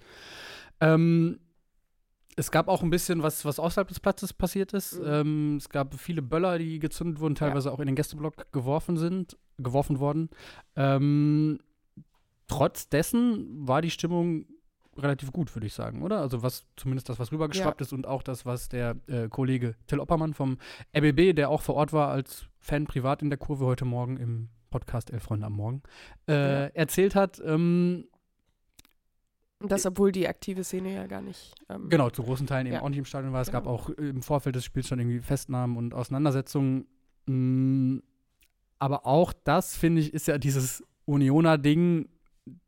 Ähm, 0.81 1.39
es 2.37 2.51
gab 2.51 2.69
auch 2.69 2.83
ein 2.83 2.91
bisschen 2.91 3.23
was, 3.23 3.45
was 3.45 3.59
außerhalb 3.59 3.89
des 3.89 4.01
Platzes 4.01 4.33
passiert 4.33 4.73
ist. 4.73 4.99
Mhm. 4.99 5.07
Ähm, 5.07 5.57
es 5.57 5.69
gab 5.69 5.95
viele 5.99 6.23
Böller, 6.23 6.59
die 6.59 6.79
gezündet 6.79 7.21
wurden, 7.21 7.35
teilweise 7.35 7.71
auch 7.73 7.81
in 7.81 7.87
den 7.87 7.97
Gästeblock 7.97 8.53
geworfen 8.53 8.97
sind, 8.97 9.37
geworfen 9.59 9.99
worden. 10.01 10.31
Ähm, 10.77 11.59
trotz 12.49 12.89
dessen 12.89 13.67
war 13.67 13.83
die 13.83 13.91
Stimmung 13.91 14.47
relativ 14.97 15.33
gut, 15.33 15.55
würde 15.55 15.67
ich 15.67 15.73
sagen, 15.75 16.03
oder? 16.03 16.21
Also 16.21 16.43
was 16.43 16.67
zumindest 16.77 17.09
das, 17.09 17.19
was 17.19 17.33
rübergeschwappt 17.33 17.81
ist 17.81 17.93
und 17.93 18.07
auch 18.07 18.23
das, 18.23 18.45
was 18.45 18.69
der 18.69 18.97
äh, 19.07 19.29
Kollege 19.29 19.75
Till 19.87 20.01
Oppermann 20.01 20.35
vom 20.35 20.59
RBB, 20.97 21.35
der 21.35 21.49
auch 21.49 21.63
vor 21.63 21.77
Ort 21.77 21.93
war 21.93 22.09
als 22.09 22.47
Fan 22.61 22.87
privat 22.87 23.23
in 23.23 23.31
der 23.31 23.39
Kurve 23.39 23.65
heute 23.65 23.85
Morgen 23.87 24.19
im 24.19 24.49
Podcast 24.71 25.11
Elf 25.11 25.23
Freunde 25.23 25.47
am 25.47 25.55
Morgen, 25.55 25.83
äh, 26.29 26.33
Ja. 26.33 26.67
erzählt 26.75 27.15
hat. 27.15 27.41
Ähm, 27.45 28.05
Und 29.63 29.73
das, 29.73 29.87
obwohl 29.87 30.13
die 30.13 30.27
aktive 30.29 30.65
Szene 30.65 30.95
ja 30.95 31.07
gar 31.07 31.23
nicht. 31.23 31.55
Ähm, 31.69 31.89
Genau, 31.89 32.11
zu 32.11 32.23
großen 32.23 32.47
Teilen 32.47 32.67
eben 32.67 32.75
Ja. 32.77 32.83
auch 32.83 32.89
nicht 32.89 32.99
im 32.99 33.05
Stadion 33.05 33.33
war. 33.33 33.41
Es 33.43 33.51
gab 33.51 33.65
Genau. 33.65 33.75
auch 33.77 33.89
im 33.91 34.23
Vorfeld 34.23 34.57
des 34.57 34.65
Spiels 34.65 34.89
schon 34.89 34.99
irgendwie 34.99 35.21
Festnahmen 35.21 35.77
und 35.77 35.95
Auseinandersetzungen. 35.95 36.87
Mm, 37.27 37.99
Aber 38.79 39.07
auch 39.07 39.33
das, 39.45 39.77
finde 39.77 40.01
ich, 40.01 40.13
ist 40.13 40.27
ja 40.27 40.39
dieses 40.39 40.83
Unioner-Ding, 41.05 42.09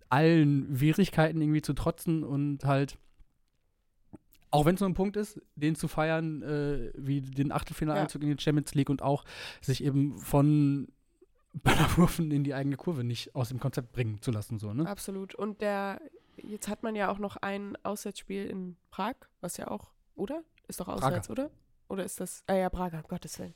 allen 0.09 0.81
Widrigkeiten 0.81 1.41
irgendwie 1.41 1.61
zu 1.63 1.73
trotzen 1.73 2.23
und 2.23 2.65
halt, 2.65 2.97
auch 4.53 4.65
wenn 4.65 4.77
es 4.77 4.81
nur 4.81 4.89
ein 4.91 4.95
Punkt 4.95 5.17
ist, 5.17 5.41
den 5.57 5.75
zu 5.75 5.89
feiern, 5.89 6.43
äh, 6.43 6.93
wie 6.97 7.21
den 7.21 7.51
Achtelfinaleinzug 7.51 8.23
in 8.23 8.37
die 8.37 8.41
Champions 8.41 8.75
League 8.77 8.91
und 8.91 9.03
auch 9.03 9.25
sich 9.61 9.83
eben 9.83 10.17
von 10.19 10.87
Böllerwurfen 11.55 12.31
in 12.31 12.45
die 12.45 12.55
eigene 12.55 12.77
Kurve 12.77 13.03
nicht 13.03 13.35
aus 13.35 13.49
dem 13.49 13.59
Konzept 13.59 13.93
bringen 13.93 14.21
zu 14.21 14.31
lassen, 14.31 14.59
so, 14.61 14.73
ne? 14.73 14.89
Absolut. 14.89 15.35
Und 15.35 15.61
der, 15.61 16.01
jetzt 16.37 16.69
hat 16.69 16.83
man 16.83 16.95
ja 16.97 17.11
auch 17.11 17.19
noch 17.19 17.37
ein 17.37 17.77
Auswärtsspiel 17.83 18.47
in 18.47 18.77
Prag, 18.91 19.15
was 19.41 19.57
ja 19.57 19.69
auch, 19.69 19.91
oder? 20.15 20.43
Ist 20.69 20.81
doch 20.81 20.87
Prager. 20.87 21.07
auswärts, 21.07 21.31
oder? 21.31 21.51
Oder 21.89 22.05
ist 22.05 22.21
das, 22.21 22.43
ah 22.47 22.55
ja, 22.55 22.71
Prager, 22.71 22.99
um 22.99 23.09
Gottes 23.09 23.39
Willen. 23.39 23.55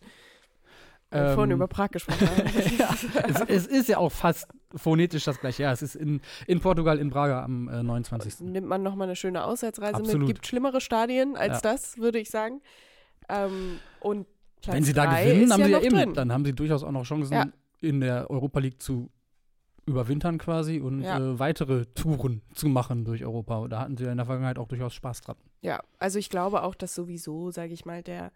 Ähm, 1.11 1.25
Ähm, 1.29 1.35
vorhin 1.35 1.51
über 1.53 1.69
Prag 1.69 1.89
gesprochen. 1.91 2.21
ja, 2.79 2.95
es, 3.27 3.41
es 3.41 3.67
ist 3.67 3.89
ja 3.89 3.97
auch 3.97 4.13
fast 4.13 4.47
phonetisch 4.77 5.25
das 5.25 5.41
gleiche. 5.41 5.63
Ja, 5.63 5.73
es 5.73 5.81
ist 5.81 5.95
in, 5.95 6.21
in 6.47 6.61
Portugal, 6.61 6.99
in 6.99 7.09
Braga 7.09 7.43
am 7.45 7.67
äh, 7.69 7.83
29. 7.83 8.41
Nimmt 8.41 8.67
man 8.69 8.83
nochmal 8.83 9.07
eine 9.09 9.17
schöne 9.17 9.43
Auswärtsreise 9.45 9.95
Absolut. 9.97 10.21
mit. 10.21 10.29
Gibt 10.29 10.47
schlimmere 10.47 10.83
Stadien 10.83 11.35
als 11.37 11.63
Ja. 11.63 11.73
das, 11.73 11.97
würde 11.97 12.19
ich 12.19 12.29
sagen. 12.29 12.61
Ähm, 13.31 13.79
und 14.01 14.27
Platz 14.61 14.77
Wenn 14.77 14.85
sie 14.85 14.93
da 14.93 15.07
gewinnen, 15.07 15.51
haben 15.53 15.61
ja 15.61 15.67
sie 15.67 15.73
ja 15.73 15.81
eben, 15.81 15.97
drin. 15.97 16.15
dann 16.15 16.31
haben 16.33 16.45
sie 16.45 16.53
durchaus 16.53 16.83
auch 16.85 16.91
noch 16.93 17.05
Chancen, 17.05 17.55
in 17.81 18.01
der 18.01 18.29
Europa 18.29 18.59
League 18.61 18.83
zu 18.83 19.09
überwintern 19.89 20.39
quasi 20.39 20.81
und 20.81 21.03
Ja. 21.03 21.19
äh, 21.19 21.39
weitere 21.39 21.87
Touren 21.87 22.43
zu 22.55 22.69
machen 22.69 23.05
durch 23.05 23.25
Europa. 23.25 23.67
Da 23.69 23.81
hatten 23.81 23.97
sie 23.97 24.05
ja 24.05 24.11
in 24.13 24.17
der 24.19 24.27
Vergangenheit 24.27 24.59
auch 24.59 24.69
durchaus 24.69 24.95
Spaß 24.95 25.23
dran. 25.23 25.37
Ja, 25.63 25.81
also 25.99 26.19
ich 26.19 26.31
glaube 26.31 26.63
auch, 26.63 26.75
dass 26.75 26.95
sowieso, 26.95 27.51
sage 27.51 27.73
ich 27.73 27.85
mal, 27.85 28.03
der 28.03 28.31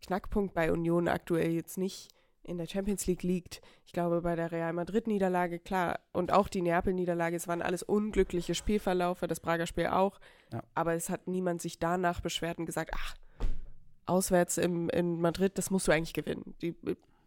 Knackpunkt 0.00 0.54
bei 0.54 0.72
Union 0.72 1.08
aktuell 1.08 1.50
jetzt 1.50 1.76
nicht 1.78 2.08
in 2.44 2.56
der 2.56 2.66
Champions 2.66 3.06
League 3.06 3.22
liegt. 3.22 3.60
Ich 3.84 3.92
glaube, 3.92 4.22
bei 4.22 4.34
der 4.34 4.50
Real 4.50 4.72
Madrid-Niederlage, 4.72 5.58
klar, 5.58 5.98
und 6.12 6.32
auch 6.32 6.48
die 6.48 6.62
Neapel-Niederlage, 6.62 7.36
es 7.36 7.46
waren 7.46 7.60
alles 7.60 7.82
unglückliche 7.82 8.54
Spielverlaufe, 8.54 9.26
das 9.26 9.40
Prager 9.40 9.66
Spiel 9.66 9.88
auch. 9.88 10.18
Ja. 10.52 10.62
Aber 10.74 10.94
es 10.94 11.10
hat 11.10 11.26
niemand 11.28 11.60
sich 11.60 11.78
danach 11.78 12.20
beschwert 12.22 12.58
und 12.58 12.64
gesagt, 12.64 12.92
ach, 12.94 13.16
auswärts 14.06 14.56
im, 14.56 14.88
in 14.90 15.20
Madrid, 15.20 15.58
das 15.58 15.70
musst 15.70 15.88
du 15.88 15.92
eigentlich 15.92 16.14
gewinnen. 16.14 16.54
Die, 16.62 16.74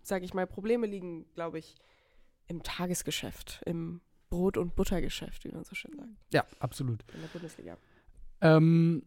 sage 0.01 0.25
ich 0.25 0.33
mal, 0.33 0.47
Probleme 0.47 0.87
liegen, 0.87 1.25
glaube 1.35 1.59
ich, 1.59 1.75
im 2.51 2.61
Tagesgeschäft, 2.63 3.61
im 3.65 4.01
Brot- 4.29 4.57
und 4.57 4.75
Buttergeschäft, 4.75 5.43
wie 5.45 5.51
man 5.51 5.63
so 5.63 5.73
schön 5.75 5.91
sagt, 5.95 6.09
Ja, 6.31 6.45
absolut. 6.59 7.03
in 7.13 7.21
der 7.21 7.27
Bundesliga. 7.29 7.77
Ähm, 8.41 9.03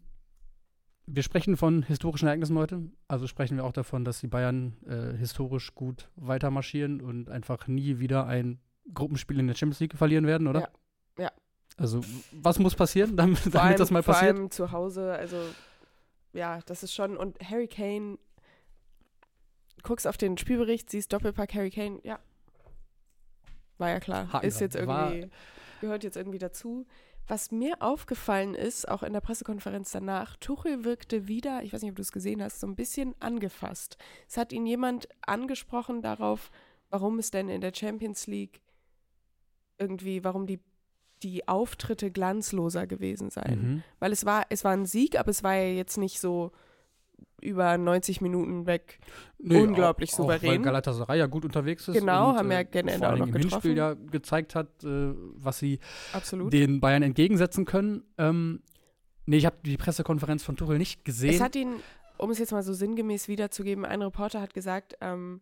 wir 1.06 1.22
sprechen 1.22 1.56
von 1.56 1.82
historischen 1.82 2.26
Ereignissen 2.26 2.56
heute. 2.58 2.90
Also 3.08 3.26
sprechen 3.26 3.56
wir 3.56 3.64
auch 3.64 3.72
davon, 3.72 4.04
dass 4.04 4.20
die 4.20 4.26
Bayern 4.26 4.76
äh, 4.86 5.16
historisch 5.16 5.74
gut 5.74 6.08
weitermarschieren 6.16 7.00
und 7.00 7.28
einfach 7.30 7.66
nie 7.68 7.98
wieder 8.00 8.26
ein 8.26 8.58
Gruppenspiel 8.92 9.38
in 9.38 9.46
der 9.46 9.54
Champions 9.54 9.80
League 9.80 9.96
verlieren 9.96 10.26
werden, 10.26 10.46
oder? 10.46 10.60
Ja. 10.60 10.68
Ja. 11.24 11.32
Also, 11.76 12.00
was 12.32 12.58
muss 12.58 12.74
passieren, 12.74 13.16
damit, 13.16 13.38
Vor 13.38 13.52
damit 13.52 13.68
allem, 13.70 13.78
das 13.78 13.90
mal 13.90 14.02
vor 14.02 14.14
passiert? 14.14 14.36
allem 14.36 14.50
zu 14.50 14.72
Hause, 14.72 15.12
also 15.12 15.36
ja, 16.32 16.60
das 16.66 16.82
ist 16.82 16.92
schon. 16.94 17.16
Und 17.16 17.38
Harry 17.40 17.68
Kane, 17.68 18.18
guckst 19.82 20.06
auf 20.06 20.16
den 20.16 20.38
Spielbericht, 20.38 20.90
siehst 20.90 21.12
Doppelpack 21.12 21.54
Harry 21.54 21.70
Kane, 21.70 22.00
ja. 22.02 22.18
War 23.78 23.90
ja 23.90 24.00
klar. 24.00 24.32
Haken 24.32 24.46
ist 24.46 24.60
jetzt 24.60 24.74
War- 24.86 25.12
irgendwie, 25.12 25.30
gehört 25.80 26.04
jetzt 26.04 26.16
irgendwie 26.16 26.38
dazu. 26.38 26.86
Was 27.26 27.50
mir 27.50 27.80
aufgefallen 27.80 28.54
ist, 28.54 28.86
auch 28.86 29.02
in 29.02 29.14
der 29.14 29.22
Pressekonferenz 29.22 29.90
danach, 29.92 30.36
Tuchel 30.36 30.84
wirkte 30.84 31.26
wieder, 31.26 31.62
ich 31.62 31.72
weiß 31.72 31.80
nicht, 31.80 31.90
ob 31.92 31.96
du 31.96 32.02
es 32.02 32.12
gesehen 32.12 32.42
hast, 32.42 32.60
so 32.60 32.66
ein 32.66 32.76
bisschen 32.76 33.14
angefasst. 33.18 33.96
Es 34.28 34.36
hat 34.36 34.52
ihn 34.52 34.66
jemand 34.66 35.08
angesprochen 35.22 36.02
darauf, 36.02 36.50
warum 36.90 37.18
es 37.18 37.30
denn 37.30 37.48
in 37.48 37.62
der 37.62 37.72
Champions 37.74 38.26
League 38.26 38.60
irgendwie, 39.78 40.22
warum 40.22 40.46
die, 40.46 40.60
die 41.22 41.48
Auftritte 41.48 42.10
glanzloser 42.10 42.86
gewesen 42.86 43.30
seien. 43.30 43.62
Mhm. 43.62 43.82
Weil 44.00 44.12
es 44.12 44.26
war, 44.26 44.44
es 44.50 44.62
war 44.62 44.72
ein 44.72 44.84
Sieg, 44.86 45.18
aber 45.18 45.30
es 45.30 45.42
war 45.42 45.54
ja 45.54 45.68
jetzt 45.72 45.96
nicht 45.96 46.20
so 46.20 46.52
über 47.44 47.76
90 47.78 48.20
Minuten 48.20 48.66
weg. 48.66 48.98
Nee, 49.38 49.60
Unglaublich 49.60 50.12
auch, 50.14 50.20
Auch 50.20 50.28
weil 50.28 50.38
souverän. 50.40 50.62
Galatasaray 50.62 51.18
ja 51.18 51.26
gut 51.26 51.44
unterwegs 51.44 51.86
ist. 51.88 51.94
Genau, 51.98 52.30
und, 52.30 52.36
haben 52.38 52.50
ja 52.50 52.60
äh, 52.60 52.64
gen 52.64 52.88
Ende 52.88 52.98
vor 52.98 53.06
auch 53.08 53.10
allen 53.12 53.20
noch 53.20 53.28
im 53.28 53.36
Hinspiel 53.36 53.76
ja 53.76 53.94
gezeigt 53.94 54.54
hat, 54.54 54.82
äh, 54.84 55.12
was 55.36 55.58
sie 55.58 55.78
Absolut. 56.12 56.52
den 56.52 56.80
Bayern 56.80 57.02
entgegensetzen 57.02 57.64
können. 57.64 58.02
Ähm, 58.18 58.62
nee, 59.26 59.36
ich 59.36 59.46
habe 59.46 59.56
die 59.64 59.76
Pressekonferenz 59.76 60.42
von 60.42 60.56
Tuchel 60.56 60.78
nicht 60.78 61.04
gesehen. 61.04 61.34
Es 61.34 61.40
hat 61.40 61.54
ihn, 61.56 61.74
um 62.16 62.30
es 62.30 62.38
jetzt 62.38 62.52
mal 62.52 62.62
so 62.62 62.72
sinngemäß 62.72 63.28
wiederzugeben, 63.28 63.84
ein 63.84 64.02
Reporter 64.02 64.40
hat 64.40 64.54
gesagt, 64.54 64.96
ähm, 65.00 65.40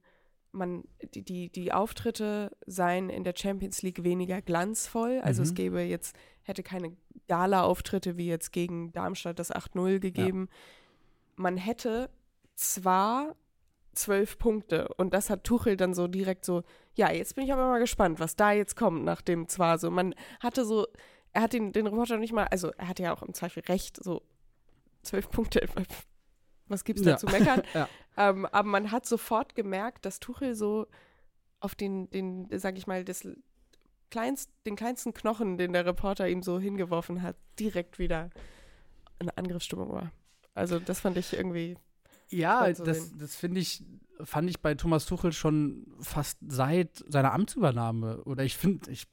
man, 0.55 0.85
die, 1.15 1.23
die, 1.23 1.51
die 1.51 1.73
Auftritte 1.73 2.51
seien 2.67 3.09
in 3.09 3.25
der 3.25 3.35
Champions 3.37 3.81
League 3.83 4.05
weniger 4.05 4.43
glanzvoll. 4.43 5.21
Also 5.23 5.41
Mhm. 5.43 5.49
es 5.49 5.55
gäbe 5.55 5.81
jetzt, 5.81 6.15
hätte 6.43 6.63
keine 6.63 6.95
Gala-Auftritte 7.29 8.17
wie 8.19 8.27
jetzt 8.27 8.53
gegen 8.53 8.93
Darmstadt 8.93 9.39
das 9.39 9.51
8-0 9.51 9.99
gegeben. 10.01 10.49
Man 11.37 11.57
hätte 11.57 12.11
zwar 12.55 13.35
zwölf 13.95 14.39
Punkte 14.39 14.89
und 14.97 15.13
das 15.13 15.29
hat 15.31 15.45
Tuchel 15.45 15.77
dann 15.77 15.95
so 15.95 16.07
direkt 16.09 16.45
so, 16.45 16.63
ja, 16.95 17.11
jetzt 17.13 17.35
bin 17.35 17.45
ich 17.45 17.53
aber 17.53 17.69
mal 17.69 17.79
gespannt, 17.79 18.21
was 18.21 18.37
da 18.37 18.53
jetzt 18.53 18.77
kommt 18.77 19.05
nach 19.05 19.21
dem 19.23 19.49
zwar 19.49 19.79
so. 19.79 19.91
Man 19.91 20.15
hatte 20.41 20.65
so, 20.65 20.87
er 21.33 21.43
hat 21.43 21.53
den, 21.53 21.73
den 21.73 21.87
Reporter 21.87 22.17
nicht 22.17 22.33
mal, 22.33 22.45
also 22.45 22.71
er 22.79 22.89
hatte 22.89 23.03
ja 23.03 23.15
auch 23.15 23.23
im 23.23 23.35
Zweifel 23.35 23.63
recht, 23.65 24.03
so 24.03 24.23
zwölf 25.03 25.29
Punkte, 25.31 25.67
was 26.69 26.85
gibt's 26.85 27.03
da 27.03 27.11
Ja. 27.11 27.17
zu 27.17 27.27
meckern? 27.27 27.63
Ja. 27.75 27.89
ähm, 28.17 28.47
aber 28.47 28.69
man 28.69 28.91
hat 28.93 29.05
sofort 29.07 29.55
gemerkt, 29.55 30.05
dass 30.07 30.21
Tuchel 30.21 30.55
so 30.55 30.87
auf 31.61 31.75
den, 31.75 32.09
den, 32.11 32.49
sag 32.59 32.77
ich 32.79 32.87
mal, 32.87 33.05
das 33.05 33.27
kleinst, 34.11 34.51
den 34.67 34.77
kleinsten 34.77 35.15
Knochen, 35.15 35.59
den 35.59 35.73
der 35.73 35.87
Reporter 35.87 36.29
ihm 36.29 36.43
so 36.43 36.59
hingeworfen 36.59 37.23
hat, 37.23 37.37
direkt 37.59 37.99
wieder 37.99 38.31
in 39.19 39.31
Angriffsstimmung 39.31 39.91
war. 39.93 40.13
Also 40.55 40.79
das 40.79 41.01
fand 41.01 41.17
ich 41.17 41.33
irgendwie 41.33 41.77
Ja, 42.31 42.67
das, 42.73 42.79
sehen. 42.79 43.19
das 43.19 43.35
finde 43.37 43.61
ich, 43.61 43.83
fand 44.23 44.49
ich 44.51 44.61
bei 44.61 44.75
Thomas 44.75 45.07
Tuchel 45.07 45.33
schon 45.33 45.87
fast 46.01 46.39
seit 46.47 47.05
seiner 47.09 47.33
Amtsübernahme. 47.33 48.23
Oder 48.25 48.45
ich 48.45 48.57
finde, 48.57 48.91
ich 48.91 49.07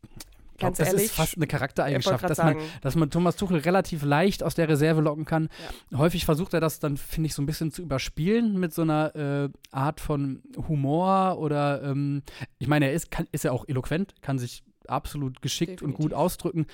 glaube, 0.57 0.77
das 0.77 0.87
ehrlich, 0.89 1.05
ist 1.05 1.13
fast 1.13 1.37
eine 1.37 1.47
Charaktereigenschaft, 1.47 2.23
dass 2.23 2.37
man, 2.37 2.47
sagen, 2.47 2.61
dass 2.81 2.95
man 2.95 3.09
Thomas 3.09 3.37
Tuchel 3.37 3.59
relativ 3.59 4.03
leicht 4.03 4.43
aus 4.43 4.55
der 4.55 4.67
Reserve 4.67 5.01
locken 5.01 5.25
kann. 5.25 5.49
Häufig 5.95 6.25
versucht 6.25 6.53
er 6.53 6.59
das 6.59 6.79
dann, 6.79 6.97
finde 6.97 7.27
ich, 7.27 7.33
so 7.33 7.41
ein 7.41 7.45
bisschen 7.45 7.71
zu 7.71 7.81
überspielen 7.81 8.59
mit 8.59 8.73
so 8.73 8.81
einer 8.81 9.15
äh, 9.15 9.49
Art 9.71 10.01
von 10.01 10.41
Humor 10.67 11.37
oder 11.39 11.81
ähm, 11.83 12.23
ich 12.57 12.67
meine, 12.67 12.87
er 12.87 12.93
ist, 12.93 13.09
kann, 13.11 13.27
ist 13.31 13.45
ja 13.45 13.51
auch 13.51 13.67
eloquent, 13.67 14.21
kann 14.21 14.37
sich 14.37 14.63
absolut 14.87 15.41
geschickt 15.41 15.81
und 15.81 15.91
gut 15.91 15.97
Definitiv. 16.11 16.17
ausdrücken. 16.17 16.65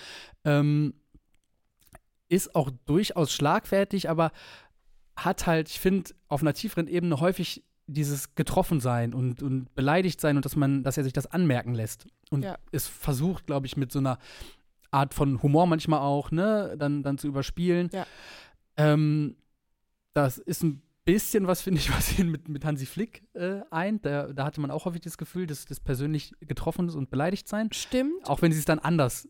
Ähm, 0.46 0.94
ist 2.30 2.56
auch 2.56 2.70
durchaus 2.86 3.32
schlagfertig, 3.32 4.10
aber 4.10 4.32
hat 5.16 5.48
halt, 5.48 5.70
ich 5.70 5.80
finde, 5.80 6.12
auf 6.28 6.42
einer 6.42 6.54
tieferen 6.54 6.88
Ebene 6.88 7.20
häufig 7.20 7.64
dieses 7.88 8.34
getroffen 8.36 8.80
sein 8.80 9.14
und, 9.14 9.44
und 9.44 9.74
beleidigt 9.76 10.20
sein 10.20 10.36
und 10.38 10.44
dass 10.46 10.56
man, 10.56 10.84
dass 10.84 10.98
er 10.98 11.04
sich 11.04 11.14
das 11.14 11.28
anmerken 11.28 11.74
lässt. 11.76 12.08
Und 12.32 12.44
Ja. 12.44 12.58
es 12.72 12.88
versucht, 12.88 13.46
glaube 13.46 13.68
ich, 13.68 13.78
mit 13.78 13.92
so 13.92 14.00
einer 14.00 14.18
Art 14.92 15.14
von 15.14 15.42
Humor 15.44 15.68
manchmal 15.68 16.00
auch, 16.00 16.32
ne, 16.32 16.76
dann, 16.78 17.04
dann 17.04 17.18
zu 17.18 17.28
überspielen. 17.28 17.90
Ja. 17.94 18.08
Ähm, 18.78 19.36
das 20.14 20.38
ist 20.40 20.64
ein 20.64 20.82
bisschen 21.06 21.46
was, 21.48 21.62
finde 21.62 21.80
ich, 21.80 21.90
was 21.96 22.18
ihn 22.18 22.30
mit, 22.32 22.50
mit 22.50 22.66
Hansi 22.66 22.86
Flick 22.88 23.24
äh, 23.34 23.62
eint. 23.70 24.04
Da, 24.06 24.34
da 24.34 24.46
hatte 24.46 24.62
man 24.62 24.72
auch 24.72 24.86
häufig 24.86 25.02
das 25.02 25.18
Gefühl, 25.18 25.46
dass 25.46 25.66
das 25.66 25.80
persönlich 25.80 26.34
getroffen 26.42 26.88
ist 26.90 26.96
und 26.96 27.10
beleidigt 27.12 27.48
sein. 27.48 27.72
Stimmt, 27.72 28.28
Auch 28.28 28.42
wenn 28.42 28.52
sie 28.52 28.60
es 28.60 28.66
dann 28.66 28.80
anders 28.80 29.30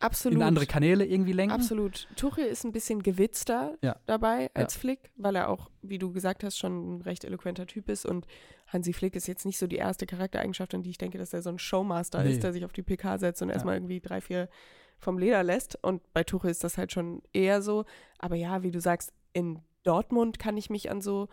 absolut. 0.00 0.36
in 0.38 0.42
andere 0.42 0.66
Kanäle 0.66 1.04
irgendwie 1.06 1.32
lenken. 1.32 1.54
Absolut. 1.54 2.08
Tuchel 2.16 2.44
ist 2.46 2.64
ein 2.64 2.72
bisschen 2.72 3.02
gewitzter 3.02 3.76
Ja. 3.82 3.96
dabei 4.06 4.50
als 4.54 4.76
Flick, 4.76 5.10
weil 5.16 5.36
er 5.36 5.48
auch, 5.48 5.70
wie 5.82 5.98
du 5.98 6.12
gesagt 6.12 6.44
hast, 6.44 6.58
schon 6.58 6.96
ein 6.96 7.02
recht 7.02 7.24
eloquenter 7.24 7.66
Typ 7.66 7.88
ist. 7.88 8.04
Und 8.06 8.26
Hansi 8.68 8.92
Flick 8.92 9.16
ist 9.16 9.26
jetzt 9.28 9.46
nicht 9.46 9.58
so 9.58 9.66
die 9.66 9.76
erste 9.76 10.06
Charaktereigenschaft, 10.06 10.74
in 10.74 10.82
die 10.82 10.90
ich 10.90 10.98
denke, 10.98 11.18
dass 11.18 11.32
er 11.32 11.42
so 11.42 11.50
ein 11.50 11.58
Showmaster 11.58 12.22
Nee. 12.22 12.32
ist, 12.32 12.42
der 12.42 12.52
sich 12.52 12.64
auf 12.64 12.72
die 12.72 12.82
PK 12.82 13.18
setzt 13.18 13.40
und 13.42 13.48
Ja. 13.48 13.54
erstmal 13.54 13.76
irgendwie 13.76 14.00
drei, 14.00 14.20
vier 14.20 14.48
vom 14.98 15.18
Leder 15.18 15.42
lässt. 15.42 15.78
Und 15.82 16.00
bei 16.12 16.24
Tuchel 16.24 16.50
ist 16.50 16.64
das 16.64 16.78
halt 16.78 16.92
schon 16.92 17.22
eher 17.32 17.62
so. 17.62 17.84
Aber 18.18 18.36
ja, 18.36 18.62
wie 18.62 18.70
du 18.70 18.80
sagst, 18.80 19.12
in 19.32 19.60
Dortmund 19.82 20.38
kann 20.38 20.56
ich 20.56 20.70
mich 20.70 20.90
an 20.90 21.00
so 21.02 21.28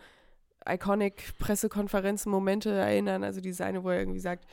iconic 0.68 1.36
Pressekonferenzen-Momente 1.38 2.70
erinnern. 2.70 3.24
Also 3.24 3.40
diese 3.40 3.64
eine, 3.64 3.82
wo 3.84 3.90
er 3.90 3.98
irgendwie 3.98 4.20
sagt, 4.20 4.46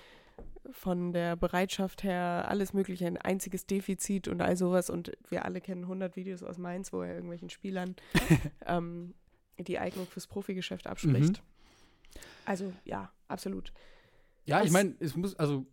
von 0.71 1.13
der 1.13 1.35
Bereitschaft 1.35 2.03
her 2.03 2.45
alles 2.47 2.73
Mögliche, 2.73 3.05
ein 3.07 3.17
einziges 3.17 3.65
Defizit 3.65 4.27
und 4.27 4.41
all 4.41 4.55
sowas. 4.57 4.89
Und 4.89 5.11
wir 5.29 5.45
alle 5.45 5.61
kennen 5.61 5.83
100 5.83 6.15
Videos 6.15 6.43
aus 6.43 6.57
Mainz, 6.57 6.91
wo 6.93 7.01
er 7.01 7.13
irgendwelchen 7.13 7.49
Spielern 7.49 7.95
ähm, 8.65 9.13
die 9.57 9.79
Eignung 9.79 10.07
fürs 10.07 10.27
Profigeschäft 10.27 10.87
abspricht. 10.87 11.41
Also 12.45 12.73
ja, 12.85 13.11
absolut. 13.27 13.73
Ja, 14.45 14.59
ich 14.59 14.65
Was- 14.65 14.71
meine, 14.71 14.95
es 14.99 15.15
muss, 15.15 15.35
also, 15.35 15.65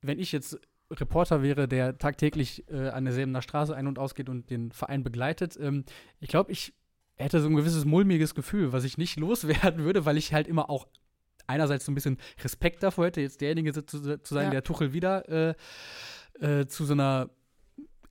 wenn 0.00 0.18
ich 0.18 0.32
jetzt 0.32 0.60
Reporter 0.90 1.42
wäre, 1.42 1.68
der 1.68 1.96
tagtäglich 1.98 2.68
äh, 2.70 2.88
an 2.90 3.04
derselben 3.04 3.40
Straße 3.40 3.74
ein- 3.74 3.86
und 3.86 3.98
ausgeht 3.98 4.28
und 4.28 4.50
den 4.50 4.72
Verein 4.72 5.02
begleitet, 5.02 5.58
ähm, 5.60 5.84
ich 6.20 6.28
glaube, 6.28 6.52
ich 6.52 6.74
hätte 7.16 7.40
so 7.40 7.48
ein 7.48 7.56
gewisses 7.56 7.84
mulmiges 7.84 8.34
Gefühl, 8.34 8.72
was 8.72 8.84
ich 8.84 8.98
nicht 8.98 9.18
loswerden 9.18 9.84
würde, 9.84 10.04
weil 10.04 10.16
ich 10.16 10.32
halt 10.34 10.46
immer 10.48 10.68
auch 10.70 10.86
einerseits 11.46 11.84
so 11.84 11.92
ein 11.92 11.94
bisschen 11.94 12.18
Respekt 12.42 12.82
davor 12.82 13.06
hätte, 13.06 13.20
jetzt 13.20 13.40
derjenige 13.40 13.72
zu, 13.72 13.82
zu 13.82 14.18
sein, 14.34 14.44
Ja. 14.46 14.50
der 14.50 14.62
Tuchel 14.64 14.92
wieder 14.92 15.28
äh, 15.28 15.54
äh, 16.40 16.66
zu 16.66 16.84
so 16.84 16.92
einer 16.92 17.30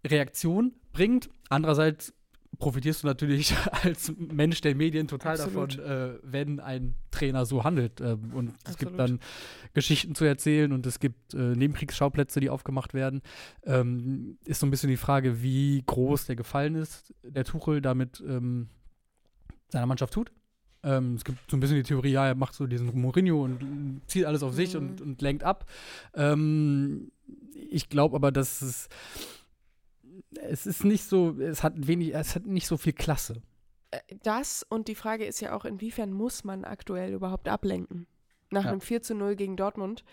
Reaktion 0.05 0.73
bringt. 0.93 1.29
Andererseits 1.49 2.13
profitierst 2.59 3.03
du 3.03 3.07
natürlich 3.07 3.55
als 3.83 4.13
Mensch 4.17 4.61
der 4.61 4.75
Medien 4.75 5.07
total 5.07 5.39
Absolut. 5.39 5.79
davon, 5.79 5.85
äh, 5.85 6.19
wenn 6.23 6.59
ein 6.59 6.95
Trainer 7.09 7.45
so 7.45 7.63
handelt. 7.63 8.01
Ähm, 8.01 8.31
und 8.33 8.53
es 8.65 8.77
gibt 8.77 8.91
Absolut. 8.93 8.99
dann 8.99 9.19
Geschichten 9.73 10.15
zu 10.15 10.25
erzählen 10.25 10.71
und 10.71 10.85
es 10.85 10.99
gibt 10.99 11.33
äh, 11.33 11.55
Nebenkriegsschauplätze, 11.55 12.39
die 12.39 12.49
aufgemacht 12.49 12.93
werden. 12.93 13.21
Ähm, 13.63 14.37
ist 14.45 14.59
so 14.59 14.67
ein 14.67 14.71
bisschen 14.71 14.89
die 14.89 14.97
Frage, 14.97 15.41
wie 15.41 15.83
groß 15.85 16.25
der 16.25 16.35
Gefallen 16.35 16.75
ist, 16.75 17.13
der 17.23 17.45
Tuchel 17.45 17.81
damit 17.81 18.21
ähm, 18.27 18.69
seiner 19.69 19.85
Mannschaft 19.85 20.13
tut. 20.13 20.31
Ähm, 20.83 21.15
es 21.15 21.23
gibt 21.23 21.37
so 21.49 21.57
ein 21.57 21.59
bisschen 21.59 21.75
die 21.77 21.83
Theorie, 21.83 22.11
ja, 22.11 22.27
er 22.27 22.35
macht 22.35 22.53
so 22.55 22.65
diesen 22.67 22.99
Mourinho 22.99 23.43
und 23.43 24.01
zieht 24.07 24.25
alles 24.25 24.41
auf 24.43 24.53
sich 24.53 24.73
Mhm. 24.73 24.79
und, 24.79 25.01
und 25.01 25.21
lenkt 25.21 25.43
ab. 25.43 25.65
Ähm, 26.15 27.11
ich 27.53 27.87
glaube 27.89 28.15
aber, 28.15 28.31
dass 28.31 28.61
es 28.61 28.89
es 30.41 30.65
ist 30.65 30.83
nicht 30.83 31.03
so, 31.03 31.37
es 31.39 31.63
hat 31.63 31.73
wenig, 31.87 32.13
es 32.15 32.35
hat 32.35 32.45
nicht 32.45 32.67
so 32.67 32.77
viel 32.77 32.93
Klasse. 32.93 33.41
Äh, 33.91 33.99
Das 34.23 34.65
und 34.67 34.87
die 34.87 34.95
Frage 34.95 35.25
ist 35.25 35.39
ja 35.41 35.53
auch, 35.55 35.65
inwiefern 35.65 36.11
muss 36.13 36.43
man 36.43 36.63
aktuell 36.65 37.13
überhaupt 37.13 37.47
ablenken? 37.47 38.07
Nach 38.49 38.65
Ja. 38.65 38.71
einem 38.71 38.81
4 38.81 39.01
zu 39.01 39.15
0 39.15 39.35
gegen 39.35 39.55
Dortmund 39.57 40.03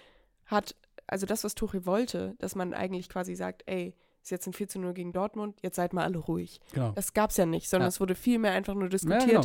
hat, 0.46 0.76
also 1.06 1.26
das, 1.26 1.44
was 1.44 1.54
Tuchel 1.54 1.86
wollte, 1.86 2.34
dass 2.38 2.54
man 2.54 2.74
eigentlich 2.74 3.08
quasi 3.08 3.34
sagt, 3.34 3.62
ey, 3.66 3.94
ist 4.22 4.30
jetzt 4.30 4.46
ein 4.46 4.52
4 4.52 4.68
zu 4.68 4.78
0 4.78 4.94
gegen 4.94 5.12
Dortmund, 5.12 5.58
jetzt 5.62 5.76
seid 5.76 5.92
mal 5.92 6.04
alle 6.04 6.18
ruhig. 6.18 6.60
Genau. 6.72 6.92
Das 6.92 7.14
gab 7.14 7.30
es 7.30 7.36
ja 7.36 7.46
nicht, 7.46 7.68
sondern 7.68 7.86
Ja. 7.86 7.88
es 7.88 8.00
wurde 8.00 8.14
viel 8.14 8.38
mehr 8.38 8.52
einfach 8.52 8.74
nur 8.74 8.84
Ja, 8.84 8.88
diskutiert. 8.90 9.26
genau. 9.26 9.44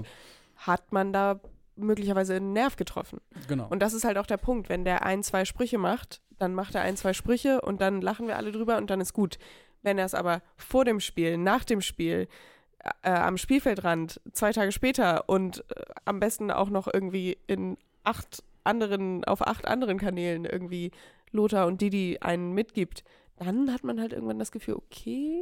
Hat 0.56 0.92
man 0.92 1.14
da 1.14 1.40
möglicherweise 1.76 2.36
einen 2.36 2.54
Nerv 2.54 2.76
getroffen? 2.76 3.20
genau. 3.48 3.68
Und 3.70 3.80
das 3.80 3.94
ist 3.94 4.04
halt 4.04 4.18
auch 4.18 4.28
der 4.28 4.38
Punkt. 4.38 4.70
Wenn 4.70 4.86
der 4.86 5.06
ein, 5.06 5.24
zwei 5.24 5.46
Sprüche 5.46 5.78
macht, 5.78 6.22
dann 6.38 6.54
macht 6.54 6.76
er 6.76 6.82
ein, 6.82 6.98
zwei 6.98 7.14
Sprüche 7.14 7.62
und 7.62 7.82
dann 7.82 8.02
lachen 8.02 8.28
wir 8.28 8.38
alle 8.38 8.52
drüber 8.52 8.78
und 8.78 8.90
dann 8.90 9.02
ist 9.02 9.14
gut. 9.14 9.40
Wenn 9.82 9.98
er 9.98 10.06
es 10.06 10.14
aber 10.14 10.42
vor 10.56 10.86
dem 10.86 11.00
Spiel, 11.00 11.38
nach 11.38 11.64
dem 11.64 11.82
Spiel, 11.82 12.28
äh, 13.02 13.10
am 13.10 13.38
Spielfeldrand, 13.38 14.22
zwei 14.34 14.52
Tage 14.52 14.72
später 14.72 15.30
und 15.30 15.60
äh, 15.70 15.84
am 16.06 16.20
besten 16.20 16.52
auch 16.52 16.70
noch 16.70 16.88
irgendwie 16.92 17.38
in 17.48 17.78
acht 18.04 18.44
anderen, 18.64 19.24
auf 19.26 19.46
acht 19.46 19.68
anderen 19.68 19.98
Kanälen 19.98 20.46
irgendwie 20.46 20.92
Lothar 21.32 21.68
und 21.68 21.82
Didi 21.82 22.20
einen 22.22 22.54
mitgibt, 22.54 23.04
dann 23.38 23.74
hat 23.74 23.84
man 23.84 24.00
halt 24.00 24.14
irgendwann 24.14 24.40
das 24.40 24.52
Gefühl, 24.52 24.76
okay, 24.76 25.42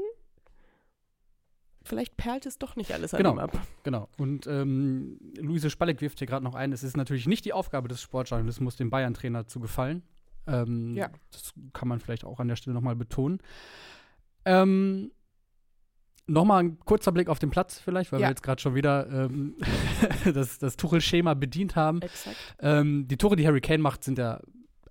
vielleicht 1.84 2.16
perlt 2.18 2.46
es 2.46 2.58
doch 2.58 2.76
nicht 2.76 2.94
alles 2.94 3.14
an 3.14 3.18
Genau. 3.20 3.34
ihm 3.34 3.40
ab. 3.40 3.58
Genau. 3.84 4.08
Und 4.18 4.48
ähm, 4.48 5.20
Luise 5.38 5.70
Spalleck 5.70 6.02
wirft 6.02 6.20
hier 6.20 6.28
gerade 6.28 6.44
noch 6.44 6.56
ein, 6.56 6.72
es 6.72 6.84
ist 6.84 6.96
natürlich 6.98 7.28
nicht 7.28 7.46
die 7.46 7.54
Aufgabe 7.54 7.88
des 7.88 8.02
Sportjournalismus, 8.02 8.76
dem 8.76 8.90
Bayern-Trainer 8.90 9.48
zu 9.48 9.60
gefallen. 9.60 10.04
Ähm, 10.48 10.96
Ja. 10.96 11.10
Das 11.32 11.54
kann 11.74 11.88
man 11.88 12.00
vielleicht 12.00 12.24
auch 12.26 12.40
an 12.40 12.48
der 12.48 12.56
Stelle 12.56 12.74
nochmal 12.74 12.96
betonen. 12.96 13.40
Ähm, 14.46 15.12
Nochmal 16.28 16.64
ein 16.64 16.80
kurzer 16.80 17.12
Blick 17.12 17.28
auf 17.28 17.40
den 17.40 17.50
Platz 17.50 17.80
vielleicht, 17.80 18.12
weil 18.12 18.22
Ja. 18.22 18.28
wir 18.28 18.30
jetzt 18.30 18.44
gerade 18.44 18.62
schon 18.62 18.74
wieder 18.76 19.10
ähm, 19.10 19.56
das, 20.34 20.60
das 20.60 20.78
Tuchel-Schema 20.78 21.34
bedient 21.34 21.76
haben. 21.76 22.02
Exakt. 22.02 22.38
Ähm, 22.60 23.08
die 23.08 23.18
Tore, 23.18 23.36
die 23.36 23.46
Harry 23.46 23.60
Kane 23.60 23.80
macht, 23.80 24.04
sind 24.04 24.18
ja 24.18 24.40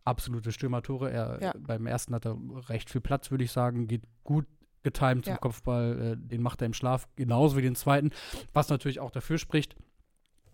absolute 0.04 0.50
Stürmertore. 0.52 1.10
Er, 1.10 1.38
Ja. 1.40 1.54
Beim 1.56 1.86
ersten 1.86 2.14
hat 2.14 2.26
er 2.26 2.36
recht 2.68 2.90
viel 2.90 3.00
Platz, 3.00 3.30
würde 3.30 3.44
ich 3.44 3.52
sagen. 3.52 3.86
Geht 3.86 4.02
gut 4.24 4.44
getimed 4.82 5.24
zum 5.24 5.34
Ja. 5.34 5.38
Kopfball. 5.38 6.12
Äh, 6.12 6.16
den 6.16 6.42
macht 6.42 6.62
er 6.62 6.66
im 6.66 6.74
Schlaf 6.74 7.08
genauso 7.16 7.56
wie 7.56 7.62
den 7.62 7.74
zweiten. 7.74 8.10
Was 8.52 8.68
natürlich 8.68 9.00
auch 9.00 9.10
dafür 9.10 9.38
spricht, 9.38 9.76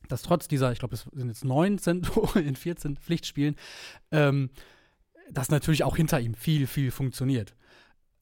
dass 0.09 0.23
trotz 0.23 0.49
dieser, 0.49 0.73
ich 0.73 0.79
glaube, 0.79 0.95
es 0.95 1.03
sind 1.13 1.29
jetzt 1.29 1.45
19 1.45 2.03
Tore 2.03 2.41
in 2.41 2.57
14 2.57 2.97
Pflichtspielen, 2.97 3.57
ähm, 4.13 4.51
dass 5.31 5.51
natürlich 5.51 5.85
auch 5.85 5.97
hinter 5.97 6.21
ihm 6.21 6.35
viel, 6.35 6.67
viel 6.67 6.91
funktioniert. 6.91 7.55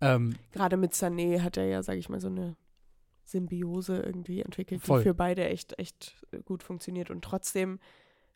Ähm, 0.01 0.35
Gerade 0.53 0.77
mit 0.77 0.93
Sané 0.93 1.41
hat 1.43 1.57
er 1.57 1.67
ja, 1.67 1.83
sage 1.83 1.99
ich 1.99 2.09
mal, 2.09 2.21
so 2.21 2.29
eine 2.29 2.57
Symbiose 3.25 3.99
irgendwie 4.01 4.43
entwickelt, 4.43 4.83
Voll. 4.83 5.01
die 5.01 5.05
für 5.09 5.15
beide 5.15 5.47
echt, 5.49 5.79
echt 5.79 6.17
gut 6.45 6.63
funktioniert. 6.63 7.11
Und 7.11 7.23
trotzdem, 7.25 7.79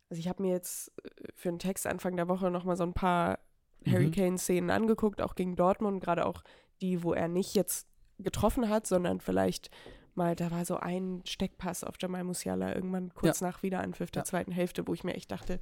also 0.08 0.18
ich 0.20 0.28
habe 0.28 0.42
mir 0.42 0.52
jetzt 0.52 0.92
äh, 1.04 1.10
für 1.34 1.48
einen 1.50 1.58
Text 1.58 1.86
Anfang 1.86 2.16
der 2.16 2.28
Woche 2.28 2.50
nochmal 2.50 2.76
so 2.76 2.84
ein 2.84 2.94
paar 2.94 3.38
Mhm. 3.84 3.92
Harry 3.92 4.10
Kane-Szenen 4.10 4.70
angeguckt, 4.70 5.22
auch 5.22 5.36
gegen 5.36 5.54
Dortmund, 5.54 6.02
gerade 6.02 6.26
auch 6.26 6.42
die, 6.80 7.02
wo 7.02 7.12
er 7.12 7.28
nicht 7.28 7.54
jetzt 7.54 7.88
getroffen 8.18 8.68
hat, 8.68 8.86
sondern 8.86 9.20
vielleicht 9.20 9.70
mal, 10.14 10.34
da 10.34 10.50
war 10.50 10.64
so 10.64 10.76
ein 10.76 11.22
Steckpass 11.24 11.84
auf 11.84 11.94
Jamal 12.00 12.24
Musiala 12.24 12.74
irgendwann 12.74 13.14
kurz 13.14 13.40
nach 13.40 13.62
Wiederanpfiff 13.62 14.10
der 14.10 14.22
Ja. 14.22 14.24
zweiten 14.24 14.52
Hälfte, 14.52 14.86
wo 14.88 14.94
ich 14.94 15.04
mir 15.04 15.14
echt 15.14 15.30
dachte, 15.30 15.60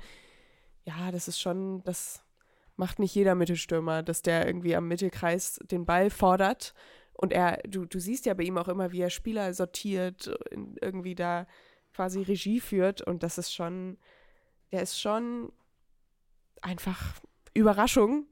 ja, 0.84 1.10
das 1.10 1.28
ist 1.28 1.40
schon, 1.40 1.82
das 1.84 2.22
macht 2.76 2.98
nicht 2.98 3.14
jeder 3.14 3.34
Mittelstürmer, 3.34 4.02
dass 4.02 4.22
der 4.22 4.46
irgendwie 4.46 4.76
am 4.76 4.88
Mittelkreis 4.88 5.58
den 5.70 5.84
Ball 5.84 6.10
fordert. 6.10 6.74
Und 7.12 7.32
er, 7.32 7.58
du, 7.66 7.84
du 7.86 7.98
siehst 7.98 8.26
ja 8.26 8.34
bei 8.34 8.44
ihm 8.44 8.58
auch 8.58 8.68
immer, 8.68 8.92
wie 8.92 9.00
er 9.00 9.10
Spieler 9.10 9.52
sortiert, 9.54 10.30
irgendwie 10.80 11.14
da 11.14 11.46
quasi 11.94 12.22
Regie 12.22 12.60
führt. 12.60 13.00
Und 13.02 13.22
das 13.22 13.38
ist 13.38 13.52
schon, 13.54 13.98
der 14.72 14.82
ist 14.82 15.00
schon 15.00 15.50
einfach 16.62 17.14
Überraschung, 17.56 18.26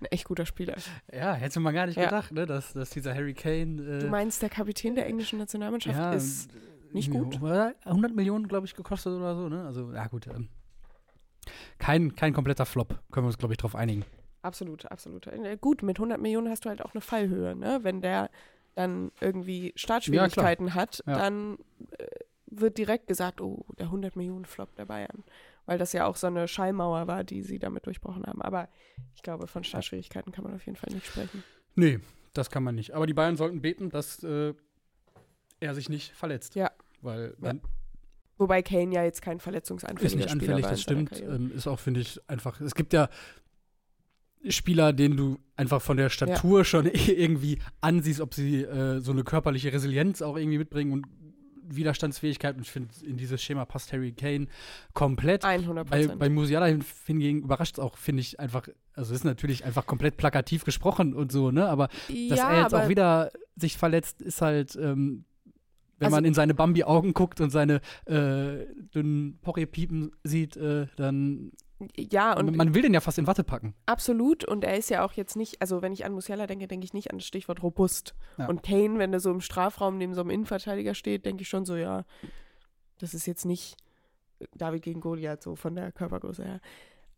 ein 0.00 0.06
echt 0.10 0.24
guter 0.24 0.46
Spieler. 0.46 0.76
ja, 1.12 1.34
hätte 1.34 1.60
man 1.60 1.74
gar 1.74 1.86
nicht 1.86 1.96
Ja. 1.96 2.04
gedacht, 2.04 2.32
ne, 2.32 2.46
dass, 2.46 2.72
dass 2.72 2.90
dieser 2.90 3.14
Harry 3.14 3.34
Kane. 3.34 3.82
Äh, 3.82 3.98
Du 4.00 4.06
meinst, 4.08 4.42
der 4.42 4.48
Kapitän 4.50 4.94
der 4.94 5.06
englischen 5.06 5.38
Nationalmannschaft 5.38 5.96
ja, 5.98 6.12
ist 6.12 6.50
nicht 6.92 7.10
gut? 7.10 7.40
100 7.42 8.14
Millionen, 8.14 8.48
glaube 8.48 8.66
ich, 8.66 8.74
gekostet 8.74 9.12
oder 9.14 9.34
so, 9.34 9.48
ne? 9.48 9.64
Also, 9.64 9.92
ja, 9.92 10.06
gut. 10.08 10.26
Ähm, 10.26 10.48
kein, 11.78 12.14
kein 12.14 12.32
kompletter 12.32 12.66
Flop, 12.66 13.00
können 13.10 13.24
wir 13.24 13.28
uns, 13.28 13.38
glaube 13.38 13.54
ich, 13.54 13.58
drauf 13.58 13.74
einigen. 13.74 14.04
Absolut, 14.42 14.86
absolut. 14.90 15.26
Äh, 15.26 15.56
Gut, 15.60 15.82
mit 15.82 15.98
100 15.98 16.20
Millionen 16.20 16.48
hast 16.50 16.64
du 16.64 16.68
halt 16.68 16.82
auch 16.82 16.92
eine 16.94 17.00
Fallhöhe, 17.00 17.54
ne? 17.56 17.80
Wenn 17.82 18.00
der 18.00 18.30
dann 18.74 19.12
irgendwie 19.20 19.72
Startschwierigkeiten 19.76 20.74
hat, 20.74 21.02
Ja. 21.06 21.14
dann 21.18 21.58
äh, 21.98 22.06
wird 22.46 22.76
direkt 22.78 23.06
gesagt, 23.06 23.40
oh, 23.40 23.64
der 23.78 23.86
100 23.86 24.16
Millionen 24.16 24.44
Flop 24.44 24.74
der 24.76 24.84
Bayern. 24.86 25.24
Weil 25.66 25.78
das 25.78 25.92
ja 25.92 26.06
auch 26.06 26.16
so 26.16 26.26
eine 26.26 26.48
Schallmauer 26.48 27.06
war, 27.06 27.24
die 27.24 27.42
sie 27.42 27.58
damit 27.58 27.86
durchbrochen 27.86 28.24
haben. 28.26 28.42
Aber 28.42 28.68
ich 29.14 29.22
glaube, 29.22 29.46
von 29.46 29.62
Startschwierigkeiten 29.62 30.32
kann 30.32 30.44
man 30.44 30.54
auf 30.54 30.66
jeden 30.66 30.76
Fall 30.76 30.92
nicht 30.92 31.06
sprechen. 31.06 31.44
Nee, 31.76 32.00
das 32.32 32.50
kann 32.50 32.64
man 32.64 32.74
nicht. 32.74 32.94
Aber 32.94 33.06
die 33.06 33.14
Bayern 33.14 33.36
sollten 33.36 33.62
beten, 33.62 33.90
dass 33.90 34.22
äh, 34.24 34.54
er 35.60 35.74
sich 35.74 35.88
nicht 35.88 36.12
verletzt. 36.12 36.54
Ja. 36.54 36.70
Weil 37.00 37.34
Ja. 37.40 37.54
Wobei 38.38 38.62
Kane 38.62 38.92
ja 38.92 39.04
jetzt 39.04 39.22
kein 39.22 39.38
verletzungsanfälliger 39.38 40.06
ist 40.06 40.14
nicht 40.16 40.30
Spieler 40.30 40.56
anfällig, 40.56 40.66
das 40.66 40.82
stimmt. 40.82 41.20
Ähm, 41.20 41.52
ist 41.54 41.68
auch, 41.68 41.78
finde 41.78 42.00
ich, 42.00 42.18
einfach. 42.28 42.60
Es 42.60 42.74
gibt 42.74 42.92
ja 42.92 43.08
Spieler, 44.48 44.92
denen 44.92 45.16
du 45.16 45.38
einfach 45.54 45.80
von 45.80 45.96
der 45.96 46.08
Statur 46.08 46.64
schon 46.64 46.86
irgendwie 46.92 47.60
ansiehst, 47.80 48.20
ob 48.20 48.34
sie 48.34 48.62
äh, 48.62 49.00
so 49.00 49.12
eine 49.12 49.22
körperliche 49.22 49.72
Resilienz 49.72 50.22
auch 50.22 50.36
irgendwie 50.36 50.58
mitbringen 50.58 50.92
und 50.92 51.06
Widerstandsfähigkeit. 51.68 52.56
Und 52.56 52.62
ich 52.62 52.70
finde, 52.70 52.88
in 53.04 53.16
dieses 53.16 53.42
Schema 53.42 53.64
passt 53.64 53.92
Harry 53.92 54.12
Kane 54.12 54.46
komplett. 54.94 55.44
100 55.44 55.88
Bei, 55.88 56.06
bei 56.08 56.28
Musiala 56.28 56.66
hin- 56.66 56.84
hingegen 57.06 57.42
überrascht 57.42 57.74
es 57.74 57.78
auch, 57.78 57.96
finde 57.96 58.20
ich, 58.20 58.38
einfach, 58.40 58.68
also 58.94 59.14
ist 59.14 59.24
natürlich 59.24 59.64
einfach 59.64 59.86
komplett 59.86 60.16
plakativ 60.16 60.64
gesprochen 60.64 61.14
und 61.14 61.32
so, 61.32 61.50
ne? 61.50 61.68
Aber 61.68 61.88
dass 62.08 62.38
ja, 62.38 62.50
er 62.52 62.62
jetzt 62.62 62.74
auch 62.74 62.88
wieder 62.88 63.30
sich 63.56 63.76
verletzt, 63.76 64.22
ist 64.22 64.40
halt, 64.42 64.76
ähm, 64.76 65.24
wenn 65.98 66.06
Also- 66.06 66.16
man 66.16 66.24
in 66.24 66.34
seine 66.34 66.54
Bambi-Augen 66.54 67.12
guckt 67.14 67.40
und 67.40 67.50
seine 67.50 67.80
äh, 68.06 68.66
dünnen 68.94 69.38
Porree-Piepen 69.42 70.10
sieht, 70.24 70.56
äh, 70.56 70.86
dann 70.96 71.52
ja, 71.96 72.36
und 72.36 72.56
man 72.56 72.74
will 72.74 72.82
den 72.82 72.94
ja 72.94 73.00
fast 73.00 73.18
in 73.18 73.26
Watte 73.26 73.44
packen. 73.44 73.74
Absolut. 73.86 74.44
Und 74.44 74.64
er 74.64 74.76
ist 74.76 74.90
ja 74.90 75.04
auch 75.04 75.12
jetzt 75.12 75.36
nicht, 75.36 75.60
also 75.60 75.82
wenn 75.82 75.92
ich 75.92 76.04
an 76.04 76.12
Musiala 76.12 76.46
denke, 76.46 76.68
denke 76.68 76.84
ich 76.84 76.92
nicht 76.92 77.10
an 77.10 77.18
das 77.18 77.26
Stichwort 77.26 77.62
robust. 77.62 78.14
Ja. 78.38 78.46
Und 78.46 78.62
Kane, 78.62 78.98
wenn 78.98 79.12
er 79.12 79.20
so 79.20 79.30
im 79.30 79.40
Strafraum 79.40 79.98
neben 79.98 80.14
so 80.14 80.20
einem 80.20 80.30
Innenverteidiger 80.30 80.94
steht, 80.94 81.26
denke 81.26 81.42
ich 81.42 81.48
schon 81.48 81.64
so, 81.64 81.76
ja, 81.76 82.04
das 82.98 83.14
ist 83.14 83.26
jetzt 83.26 83.44
nicht 83.44 83.76
David 84.54 84.82
gegen 84.82 85.00
Goliath, 85.00 85.42
so 85.42 85.56
von 85.56 85.74
der 85.74 85.92
Körpergröße 85.92 86.44
her. 86.44 86.60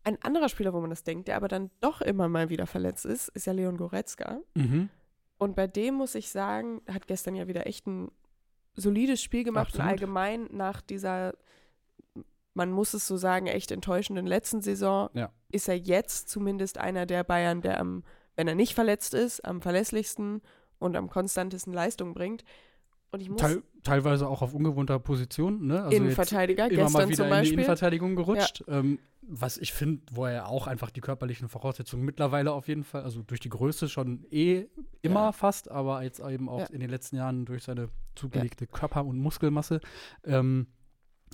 Ein 0.03 0.21
anderer 0.21 0.49
Spieler, 0.49 0.73
wo 0.73 0.81
man 0.81 0.91
das 0.91 1.03
denkt, 1.03 1.27
der 1.27 1.35
aber 1.35 1.47
dann 1.47 1.71
doch 1.81 2.01
immer 2.01 2.27
mal 2.27 2.49
wieder 2.49 2.67
verletzt 2.67 3.05
ist, 3.05 3.29
ist 3.29 3.47
ja 3.47 3.53
Leon 3.53 3.77
Goretzka. 3.77 4.39
Mhm. 4.53 4.89
Und 5.37 5.55
bei 5.55 5.67
dem 5.67 5.95
muss 5.95 6.15
ich 6.15 6.29
sagen, 6.29 6.81
hat 6.87 7.07
gestern 7.07 7.35
ja 7.35 7.47
wieder 7.47 7.65
echt 7.67 7.87
ein 7.87 8.11
solides 8.75 9.21
Spiel 9.21 9.43
gemacht 9.43 9.73
und 9.75 9.81
allgemein 9.81 10.47
nach 10.51 10.81
dieser, 10.81 11.33
man 12.55 12.71
muss 12.71 12.93
es 12.95 13.05
so 13.05 13.17
sagen, 13.17 13.45
echt 13.47 13.69
enttäuschenden 13.71 14.25
letzten 14.25 14.61
Saison 14.61 15.09
Ja. 15.13 15.29
ist 15.51 15.67
er 15.69 15.77
jetzt 15.77 16.29
zumindest 16.29 16.79
einer 16.79 17.05
der 17.05 17.23
Bayern, 17.23 17.61
der 17.61 17.79
am, 17.79 18.03
wenn 18.35 18.47
er 18.47 18.55
nicht 18.55 18.73
verletzt 18.73 19.13
ist, 19.13 19.45
am 19.45 19.61
verlässlichsten 19.61 20.41
und 20.79 20.95
am 20.95 21.09
konstantesten 21.09 21.73
Leistung 21.73 22.13
bringt. 22.13 22.43
Und 23.11 23.21
ich 23.21 23.29
muss 23.29 23.39
Teil, 23.39 23.61
teilweise 23.83 24.27
auch 24.27 24.41
auf 24.41 24.53
ungewohnter 24.53 24.99
Position, 24.99 25.67
ne? 25.67 25.75
Also 25.83 25.91
jetzt 25.91 25.97
Innenverteidiger, 26.01 26.69
immer 26.71 26.89
mal 26.89 27.05
gestern 27.05 27.09
wieder 27.09 27.15
zum 27.17 27.25
in 27.25 27.29
die 27.29 27.29
Beispiel. 27.29 27.53
Innenverteidigung 27.53 28.15
gerutscht. 28.15 28.63
Ähm, 28.67 28.99
was 29.27 29.57
ich 29.57 29.73
finde, 29.73 30.03
wo 30.11 30.25
er 30.25 30.47
auch 30.49 30.67
einfach 30.67 30.91
die 30.91 31.01
körperlichen 31.01 31.49
Voraussetzungen 31.49 32.03
mittlerweile 32.05 32.51
auf 32.51 32.67
jeden 32.67 32.83
Fall, 32.83 33.03
also 33.03 33.21
durch 33.23 33.39
die 33.39 33.49
Größe 33.49 33.89
schon 33.89 34.23
eh 34.31 34.65
immer 35.01 35.25
Ja. 35.25 35.31
fast, 35.31 35.71
aber 35.71 36.03
jetzt 36.03 36.19
eben 36.19 36.47
auch 36.49 36.59
Ja. 36.59 36.65
in 36.67 36.79
den 36.79 36.89
letzten 36.89 37.15
Jahren 37.15 37.45
durch 37.45 37.63
seine 37.63 37.89
zugelegte 38.15 38.67
Körper- 38.67 39.05
und 39.05 39.17
Muskelmasse 39.17 39.79
ähm, 40.25 40.67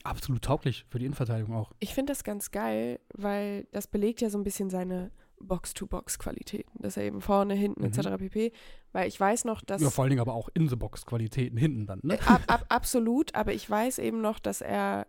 absolut 0.03 0.41
tauglich 0.43 0.85
für 0.89 0.99
die 0.99 1.05
Innenverteidigung 1.05 1.55
auch. 1.55 1.71
Ich 1.79 1.93
finde 1.93 2.11
das 2.11 2.23
ganz 2.23 2.51
geil, 2.51 2.99
weil 3.13 3.67
das 3.71 3.87
belegt 3.87 4.21
ja 4.21 4.29
so 4.29 4.37
ein 4.37 4.43
bisschen 4.43 4.69
seine 4.69 5.11
Box-to-Box-Qualitäten, 5.39 6.71
dass 6.81 6.97
er 6.97 7.03
eben 7.03 7.21
vorne, 7.21 7.53
hinten 7.55 7.81
Mhm. 7.81 7.87
etc. 7.87 8.17
pp. 8.17 8.51
Weil 8.91 9.07
ich 9.07 9.19
weiß 9.19 9.45
noch, 9.45 9.61
dass 9.61 9.81
Ja, 9.81 9.89
vor 9.89 10.03
allen 10.03 10.09
Dingen 10.11 10.21
aber 10.21 10.33
auch 10.33 10.49
in 10.53 10.67
the 10.69 10.75
Box 10.75 11.05
Qualitäten 11.05 11.57
hinten 11.57 11.85
dann, 11.87 11.99
ne? 12.03 12.15
Äh, 12.15 12.23
ab, 12.25 12.41
ab, 12.47 12.65
absolut, 12.69 13.33
aber 13.35 13.53
ich 13.53 13.67
weiß 13.69 13.99
eben 13.99 14.21
noch, 14.21 14.39
dass 14.39 14.61
er 14.61 15.07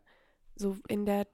so 0.57 0.77
in 0.89 1.05
der 1.07 1.27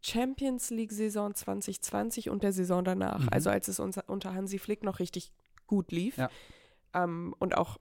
Champions 0.00 0.70
League-Saison 0.70 1.34
2020 1.34 2.30
und 2.30 2.42
der 2.44 2.52
Saison 2.52 2.84
danach, 2.84 3.20
Mhm. 3.20 3.28
also 3.32 3.50
als 3.50 3.66
es 3.68 3.80
unter 3.80 4.34
Hansi 4.34 4.58
Flick 4.58 4.84
noch 4.84 5.00
richtig 5.00 5.32
gut 5.66 5.90
lief, 5.90 6.16
Ja. 6.16 6.30
ähm, 6.94 7.34
und 7.40 7.56
auch 7.56 7.78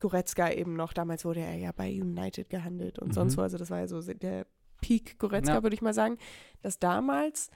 Goretzka 0.00 0.50
eben 0.50 0.74
noch, 0.74 0.92
damals 0.92 1.24
wurde 1.24 1.40
er 1.40 1.54
ja 1.56 1.72
bei 1.72 1.90
United 1.90 2.48
gehandelt 2.50 2.98
und 2.98 3.08
Mhm. 3.08 3.12
sonst 3.12 3.36
wo, 3.36 3.42
also 3.42 3.58
das 3.58 3.70
war 3.70 3.78
ja 3.80 3.86
so 3.86 4.00
der 4.02 4.46
Peak 4.80 5.18
Goretzka, 5.18 5.54
Ja. 5.54 5.62
würde 5.62 5.74
ich 5.74 5.82
mal 5.82 5.94
sagen, 5.94 6.16
dass 6.62 6.78
damals 6.78 7.50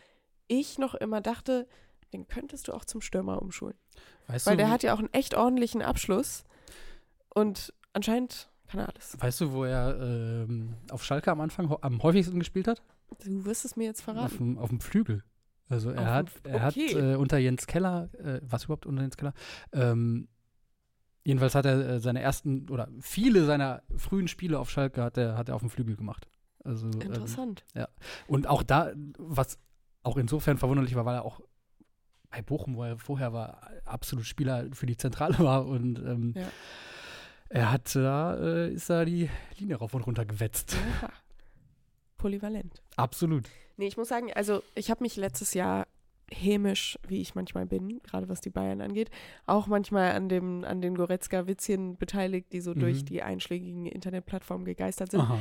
ich 0.46 0.78
noch 0.78 0.94
immer 0.94 1.20
dachte, 1.20 1.66
den 2.12 2.28
könntest 2.28 2.68
du 2.68 2.72
auch 2.74 2.85
zum 2.85 3.00
Stürmer 3.00 3.40
umschulen. 3.42 3.76
Weißt 4.26 4.46
Weil 4.46 4.57
du, 4.57 4.62
der 4.64 4.70
hat 4.70 4.83
ja 4.83 4.94
auch 4.94 4.98
einen 4.98 5.12
echt 5.12 5.35
ordentlichen 5.35 5.83
Abschluss 5.83 6.44
und 7.35 7.72
anscheinend 7.92 8.50
kann 8.66 8.80
er 8.80 8.88
alles. 8.88 9.16
weißt 9.20 9.40
du, 9.40 9.52
wo 9.52 9.64
er 9.64 9.98
ähm, 10.00 10.74
auf 10.90 11.04
Schalke 11.04 11.30
am 11.30 11.40
Anfang 11.40 11.74
am 11.80 12.02
häufigsten 12.02 12.38
gespielt 12.38 12.68
hat? 12.68 12.83
Du 13.24 13.44
wirst 13.44 13.64
es 13.64 13.76
mir 13.76 13.85
jetzt 13.85 14.00
Auf 14.00 14.04
verraten. 14.04 14.37
dem, 14.54 14.59
auf 14.59 14.68
dem 14.70 14.80
Flügel. 14.80 15.22
Also 15.68 15.90
er 15.90 16.00
Auf 16.02 16.07
hat, 16.09 16.26
er 16.44 16.62
hat 16.62 16.76
okay. 16.76 17.12
äh, 17.12 17.16
unter 17.16 17.38
Jens 17.38 17.66
Keller, 17.66 18.09
äh, 18.18 18.40
was 18.42 18.64
überhaupt 18.64 18.87
unter 18.87 19.02
Jens 19.02 19.16
Keller? 19.16 19.33
Ähm, 19.72 20.28
jedenfalls 21.24 21.54
hat 21.54 21.66
er 21.66 21.88
äh, 21.88 22.00
seine 22.00 22.20
ersten 22.20 22.68
oder 22.70 22.88
viele 23.00 23.44
seiner 23.44 23.82
frühen 23.96 24.28
Spiele 24.28 24.58
auf 24.58 24.70
Schalke 24.70 25.02
hat 25.02 25.16
er, 25.16 25.37
hat 25.37 25.48
er 25.48 25.54
auf 25.56 25.60
dem 25.62 25.70
Flügel 25.70 25.96
gemacht. 25.96 26.28
Also 26.62 26.87
ähm, 26.87 27.00
Interessant. 27.00 27.64
und 28.26 28.46
auch 28.46 28.62
da, 28.62 28.92
was 29.18 29.58
auch 30.02 30.16
insofern 30.16 30.56
verwunderlich 30.58 30.94
war, 30.94 31.04
weil 31.04 31.16
er 31.16 31.24
auch 31.24 31.40
bei 32.30 32.42
Bochum, 32.42 32.76
wo 32.76 32.84
er 32.84 32.98
vorher 32.98 33.32
war, 33.32 33.70
absolut 33.84 34.24
Spieler 34.26 34.66
für 34.72 34.87
die 34.87 34.96
Zentrale 34.96 35.38
war 35.40 35.66
und 35.66 35.98
ähm, 35.98 36.34
Ja. 36.37 36.48
er 37.48 37.70
hat 37.72 37.94
da, 37.94 38.37
äh, 38.37 38.72
ist 38.72 38.90
da 38.90 39.04
die 39.04 39.30
Linie 39.58 39.76
rauf 39.76 39.94
und 39.94 40.02
runter 40.02 40.24
gewetzt. 40.24 40.76
Aha. 41.02 41.10
Polyvalent. 42.18 42.82
Absolut. 42.96 43.48
Nee, 43.76 43.87
ich 43.87 43.96
muss 43.96 44.08
sagen, 44.08 44.32
also 44.34 44.62
ich 44.74 44.90
habe 44.90 45.02
mich 45.02 45.16
letztes 45.16 45.52
Jahr 45.54 45.87
hämisch, 46.30 46.98
wie 47.06 47.20
ich 47.20 47.34
manchmal 47.34 47.66
bin, 47.66 48.00
gerade 48.02 48.28
was 48.28 48.40
die 48.40 48.50
Bayern 48.50 48.80
angeht, 48.80 49.10
auch 49.46 49.66
manchmal 49.66 50.12
an 50.12 50.28
dem 50.28 50.64
an 50.64 50.80
den 50.80 50.94
Goretzka-Witzchen 50.96 51.96
beteiligt, 51.96 52.52
die 52.52 52.60
so 52.60 52.74
Mhm. 52.74 52.80
durch 52.80 53.04
die 53.04 53.22
einschlägigen 53.22 53.87
Internetplattformen 53.87 54.64
gegeistert 54.64 55.10
sind, 55.10 55.20
Aha. 55.20 55.38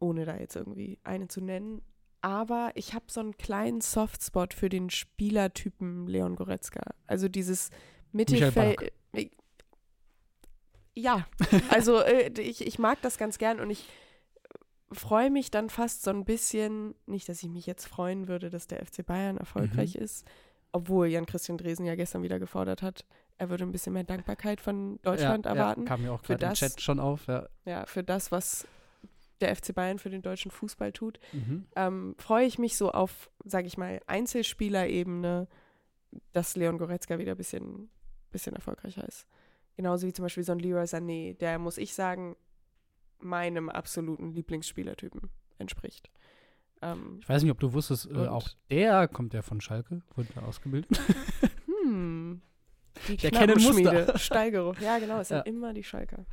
ohne 0.00 0.24
da 0.24 0.36
jetzt 0.36 0.56
irgendwie 0.56 0.98
eine 1.04 1.28
zu 1.28 1.40
nennen. 1.40 1.82
Aber 2.20 2.70
ich 2.74 2.94
habe 2.94 3.06
so 3.08 3.20
einen 3.20 3.36
kleinen 3.36 3.80
Softspot 3.80 4.54
für 4.54 4.68
den 4.68 4.90
Spielertypen 4.90 6.06
Leon 6.06 6.36
Goretzka. 6.36 6.82
Also 7.06 7.28
dieses 7.28 7.70
Mittelfeld. 8.12 8.92
Ja, 10.94 11.26
also 11.70 12.00
äh, 12.00 12.28
ich, 12.40 12.66
ich 12.66 12.78
mag 12.78 13.00
das 13.02 13.16
ganz 13.16 13.38
gern 13.38 13.60
und 13.60 13.70
ich 13.70 13.86
freue 14.92 15.30
mich 15.30 15.50
dann 15.50 15.70
fast 15.70 16.02
so 16.02 16.10
ein 16.10 16.24
bisschen, 16.24 16.94
nicht, 17.06 17.28
dass 17.28 17.42
ich 17.42 17.48
mich 17.48 17.66
jetzt 17.66 17.86
freuen 17.86 18.28
würde, 18.28 18.50
dass 18.50 18.66
der 18.66 18.84
FC 18.84 19.04
Bayern 19.04 19.36
erfolgreich 19.36 19.94
ist, 19.96 20.26
obwohl 20.72 21.08
Jan-Christian 21.08 21.58
Dresen 21.58 21.84
ja 21.84 21.94
gestern 21.94 22.22
wieder 22.22 22.38
gefordert 22.38 22.82
hat, 22.82 23.04
er 23.38 23.50
würde 23.50 23.64
ein 23.64 23.72
bisschen 23.72 23.92
mehr 23.92 24.04
Dankbarkeit 24.04 24.60
von 24.60 24.98
Deutschland 25.02 25.46
ja, 25.46 25.52
erwarten. 25.52 25.82
Ja, 25.82 25.88
kam 25.88 26.02
mir 26.02 26.12
auch 26.12 26.22
gerade 26.22 26.46
im 26.46 26.52
Chat 26.54 26.80
schon 26.80 27.00
auf. 27.00 27.26
Ja. 27.26 27.48
Ja, 27.64 27.86
für 27.86 28.02
das, 28.02 28.32
was 28.32 28.66
der 29.40 29.54
FC 29.54 29.74
Bayern 29.74 29.98
für 29.98 30.10
den 30.10 30.22
deutschen 30.22 30.50
Fußball 30.50 30.92
tut. 30.92 31.18
Mhm. 31.32 31.66
ähm, 31.76 32.14
freue 32.18 32.46
ich 32.46 32.58
mich 32.58 32.76
so 32.76 32.92
auf, 32.92 33.30
sage 33.44 33.66
ich 33.66 33.76
mal, 33.76 34.00
Einzelspielerebene, 34.06 35.48
dass 36.32 36.56
Leon 36.56 36.78
Goretzka 36.78 37.18
wieder 37.18 37.32
ein 37.32 37.36
bisschen, 37.36 37.90
bisschen 38.30 38.54
erfolgreicher 38.54 39.06
ist. 39.06 39.26
Genauso 39.76 40.06
wie 40.06 40.12
zum 40.12 40.24
Beispiel 40.24 40.44
so 40.44 40.52
ein 40.52 40.58
Leroy 40.58 40.84
Sané, 40.84 41.36
der, 41.36 41.58
muss 41.58 41.78
ich 41.78 41.94
sagen, 41.94 42.36
meinem 43.22 43.68
absoluten 43.68 44.32
Lieblingsspielertypen 44.32 45.30
entspricht. 45.58 46.10
Ähm, 46.82 47.18
Ich 47.20 47.28
weiß 47.28 47.42
nicht, 47.42 47.52
ob 47.52 47.60
du 47.60 47.72
wusstest, 47.72 48.10
äh, 48.10 48.26
auch 48.26 48.48
der 48.70 49.08
kommt 49.08 49.34
ja 49.34 49.42
von 49.42 49.60
Schalke, 49.60 50.02
wurde 50.14 50.28
da 50.34 50.42
ausgebildet. 50.42 51.00
hm. 51.84 52.42
Die 53.08 53.14
Ich 53.14 53.24
erkenne 53.24 53.54
Knappenschmiede, 53.54 54.18
Steigeruch. 54.18 54.78
Ja, 54.80 54.98
genau, 54.98 55.20
es 55.20 55.28
sind 55.28 55.38
Ja. 55.38 55.42
immer 55.44 55.72
die 55.72 55.84
Schalker. 55.84 56.26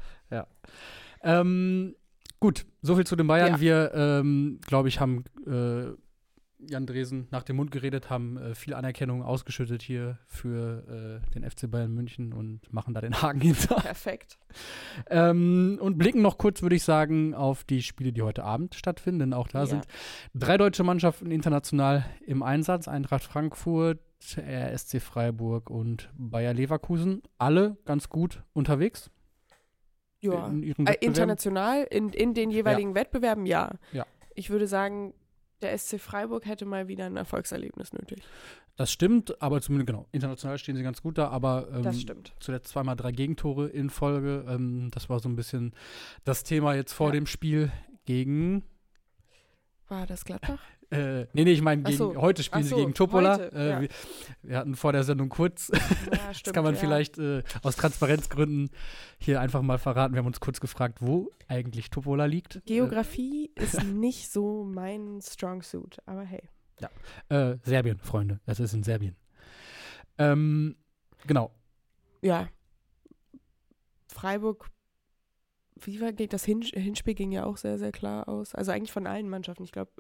Ähm, 1.22 1.96
gut, 2.40 2.66
soviel 2.82 3.06
zu 3.06 3.16
den 3.16 3.28
Bayern. 3.28 3.54
Ja. 3.54 3.60
Wir, 3.60 3.92
ähm, 3.94 4.60
glaube 4.66 4.88
ich, 4.88 5.00
haben 5.00 5.24
äh, 5.46 5.92
Jan 6.68 6.86
Dresen 6.86 7.28
nach 7.32 7.44
dem 7.44 7.56
Mund 7.56 7.72
geredet, 7.72 8.10
haben 8.10 8.38
äh, 8.38 8.54
viel 8.54 8.74
Anerkennung 8.74 9.24
ausgeschüttet 9.24 9.82
hier 9.82 10.18
für 10.28 11.22
äh, 11.26 11.32
den 11.32 11.50
FC 11.50 11.72
Bayern 11.72 11.94
München 11.94 12.34
und 12.34 12.72
machen 12.74 12.94
da 12.94 13.00
den 13.02 13.22
Haken 13.22 13.40
hinter. 13.42 13.76
Perfekt. 13.76 14.38
ähm, 15.10 15.78
und 15.82 15.98
blicken 15.98 16.22
noch 16.22 16.38
kurz, 16.38 16.62
würde 16.62 16.76
ich 16.76 16.84
sagen, 16.84 17.34
auf 17.34 17.64
die 17.64 17.82
Spiele, 17.82 18.12
die 18.12 18.22
heute 18.22 18.44
Abend 18.44 18.76
stattfinden. 18.76 19.20
Denn 19.20 19.34
auch 19.34 19.48
da 19.48 19.60
Ja. 19.60 19.66
sind 19.68 19.86
drei 20.34 20.58
deutsche 20.58 20.84
Mannschaften 20.84 21.32
international 21.32 22.06
im 22.26 22.44
Einsatz. 22.44 22.88
Eintracht 22.90 23.24
Frankfurt, 23.24 24.00
RSC 24.38 25.00
Freiburg 25.00 25.70
und 25.70 26.10
Bayer 26.18 26.54
Leverkusen. 26.54 27.22
Alle 27.38 27.78
ganz 27.86 28.10
gut 28.10 28.44
unterwegs 28.52 29.10
Ja. 30.20 30.46
in 30.48 30.62
Äh, 30.86 30.96
international, 31.00 31.84
in, 31.90 32.10
in 32.10 32.34
den 32.34 32.52
jeweiligen 32.52 32.96
Wettbewerben, 32.96 33.46
ja. 33.46 33.72
Ja. 33.94 34.06
Ich 34.36 34.50
würde 34.50 34.68
sagen, 34.68 35.14
der 35.62 35.78
SC 35.78 36.00
Freiburg 36.00 36.46
hätte 36.46 36.66
mal 36.66 36.88
wieder 36.88 37.06
ein 37.06 37.18
Erfolgserlebnis 37.18 37.94
nötig. 37.94 38.22
Das 38.76 38.92
stimmt, 38.92 39.42
aber 39.42 39.60
zumindest 39.62 39.88
genau. 39.88 40.08
International 40.14 40.58
stehen 40.58 40.78
sie 40.78 40.84
ganz 40.84 41.02
gut 41.02 41.18
da, 41.18 41.28
aber 41.30 41.68
ähm, 41.74 41.84
Das 41.84 42.00
stimmt. 42.00 42.34
zuletzt 42.40 42.70
zweimal 42.70 42.96
drei 42.96 43.12
Gegentore 43.12 43.68
in 43.68 43.90
Folge. 43.90 44.46
Ähm, 44.48 44.90
das 44.92 45.10
war 45.10 45.20
so 45.20 45.28
ein 45.28 45.36
bisschen 45.36 45.74
das 46.24 46.44
Thema 46.44 46.76
jetzt 46.76 46.94
vor 46.94 47.08
Ja. 47.08 47.14
dem 47.14 47.26
Spiel 47.26 47.72
gegen. 48.06 48.64
War 49.90 50.06
das 50.08 50.24
Gladbach? 50.24 50.62
Äh, 50.92 51.28
nee, 51.34 51.44
nee, 51.44 51.52
ich 51.52 51.62
meine, 51.62 51.92
so. 51.94 52.16
heute 52.16 52.42
spielen 52.42 52.64
Ach 52.64 52.68
sie 52.68 52.70
so, 52.72 52.78
gegen 52.78 52.94
Topola. 52.96 53.34
heute, 53.34 53.52
äh, 53.54 53.70
ja. 53.70 53.82
wir, 53.82 53.90
wir 54.42 54.58
hatten 54.58 54.76
vor 54.76 54.92
der 54.92 55.04
Sendung 55.04 55.30
kurz, 55.30 55.70
Ja, 55.72 55.80
stimmt. 56.34 56.48
das 56.48 56.54
kann 56.54 56.64
man 56.64 56.74
ja. 56.74 56.80
vielleicht 56.80 57.20
äh, 57.20 57.44
aus 57.62 57.76
Transparenzgründen 57.76 58.72
hier 59.20 59.40
einfach 59.40 59.62
mal 59.62 59.78
verraten. 59.78 60.14
Wir 60.16 60.20
haben 60.20 60.28
uns 60.28 60.40
kurz 60.40 60.60
gefragt, 60.60 61.00
wo 61.02 61.30
eigentlich 61.48 61.92
Topola 61.92 62.26
liegt. 62.26 62.66
Geografie 62.66 63.52
ist 63.56 63.84
nicht 63.94 64.32
so 64.32 64.64
mein 64.64 65.20
Strong 65.22 65.62
Suit, 65.62 65.98
aber 66.08 66.24
hey. 66.24 66.42
Äh, 67.30 67.52
äh, 67.52 67.58
Serbien, 67.64 68.00
Freunde. 68.00 68.40
Es 68.46 68.60
ist 68.60 68.74
in 68.74 68.84
Serbien. 68.84 69.16
Ähm, 70.18 70.76
genau. 71.28 71.52
Ja. 72.22 72.48
Freiburg, 74.08 74.70
wie 75.76 76.02
war 76.02 76.12
das 76.12 76.44
Hin 76.44 76.62
Hinspiel 76.62 77.14
ging 77.14 77.32
ja 77.32 77.46
auch 77.46 77.58
sehr, 77.58 77.78
sehr 77.78 77.92
klar 77.92 78.28
aus. 78.28 78.56
Also 78.56 78.72
eigentlich 78.72 78.92
von 78.92 79.08
allen 79.08 79.30
Mannschaften. 79.30 79.64
Ich 79.64 79.72
glaube, 79.72 79.92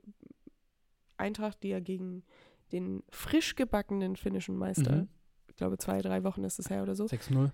Eintracht, 1.19 1.61
die 1.63 1.69
ja 1.69 1.79
gegen 1.79 2.23
den 2.71 3.03
frisch 3.09 3.55
gebackenen 3.55 4.15
finnischen 4.15 4.55
Meister, 4.57 4.95
Mhm. 4.97 5.07
ich 5.47 5.55
glaube 5.55 5.77
zwei, 5.77 6.01
drei 6.01 6.23
Wochen 6.23 6.43
ist 6.43 6.59
es 6.59 6.69
her 6.69 6.83
oder 6.83 6.95
so, 6.95 7.05
6-0. 7.05 7.51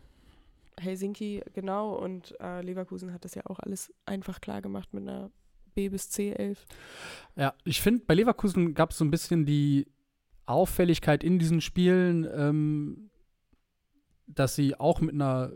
Helsinki, 0.78 1.41
genau, 1.54 1.93
und 1.95 2.36
äh, 2.41 2.62
Leverkusen 2.62 3.13
hat 3.13 3.23
das 3.23 3.34
ja 3.36 3.43
auch 3.45 3.60
alles 3.60 3.93
einfach 4.06 4.41
klar 4.41 4.62
gemacht 4.62 4.93
mit 4.93 5.04
einer 5.08 5.32
B 5.73 5.88
bis 5.89 6.10
C 6.10 6.32
11. 6.34 6.65
Ja, 7.38 7.54
ich 7.63 7.82
finde, 7.82 8.04
bei 8.06 8.13
Leverkusen 8.13 8.73
gab 8.73 8.91
es 8.91 8.97
so 8.97 9.06
ein 9.06 9.12
bisschen 9.12 9.45
die 9.45 9.88
Auffälligkeit 10.45 11.23
in 11.23 11.39
diesen 11.39 11.62
Spielen, 11.62 12.28
ähm, 12.34 13.10
dass 14.28 14.56
sie 14.56 14.75
auch 14.80 14.99
mit 15.01 15.13
einer 15.15 15.54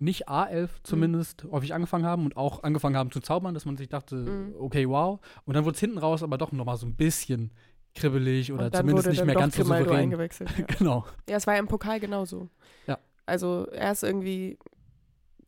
nicht 0.00 0.28
A11 0.28 0.68
zumindest 0.82 1.44
häufig 1.50 1.74
angefangen 1.74 2.04
haben 2.04 2.24
und 2.24 2.36
auch 2.36 2.62
angefangen 2.62 2.96
haben 2.96 3.10
zu 3.10 3.20
zaubern, 3.20 3.54
dass 3.54 3.64
man 3.64 3.76
sich 3.76 3.88
dachte, 3.88 4.16
Mhm. 4.16 4.54
okay, 4.58 4.88
wow. 4.88 5.20
Und 5.44 5.54
dann 5.54 5.64
wurde 5.64 5.74
es 5.74 5.80
hinten 5.80 5.98
raus 5.98 6.22
aber 6.22 6.38
doch 6.38 6.52
nochmal 6.52 6.76
so 6.76 6.86
ein 6.86 6.94
bisschen 6.96 7.50
kribbelig 7.94 8.52
oder 8.52 8.70
zumindest 8.72 9.08
nicht 9.08 9.24
mehr 9.24 9.34
ganz 9.34 9.56
so 9.56 9.64
souverän. 9.64 9.96
eingewechselt. 10.04 10.48
Ja. 10.58 10.64
Genau. 10.78 11.04
ja, 11.28 11.36
es 11.36 11.46
war 11.46 11.54
ja 11.54 11.60
im 11.60 11.66
Pokal 11.68 11.98
genauso. 12.00 12.48
Ja. 12.86 12.98
Also 13.26 13.66
erst 13.70 14.04
irgendwie 14.04 14.58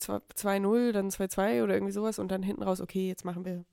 2-0, 0.01 0.93
dann 0.93 1.11
2-2 1.11 1.63
oder 1.63 1.75
irgendwie 1.75 1.93
sowas 1.93 2.19
und 2.19 2.31
dann 2.31 2.43
hinten 2.43 2.63
raus, 2.63 2.81
okay, 2.81 3.09
jetzt 3.09 3.25
machen 3.25 3.45
wir, 3.45 3.65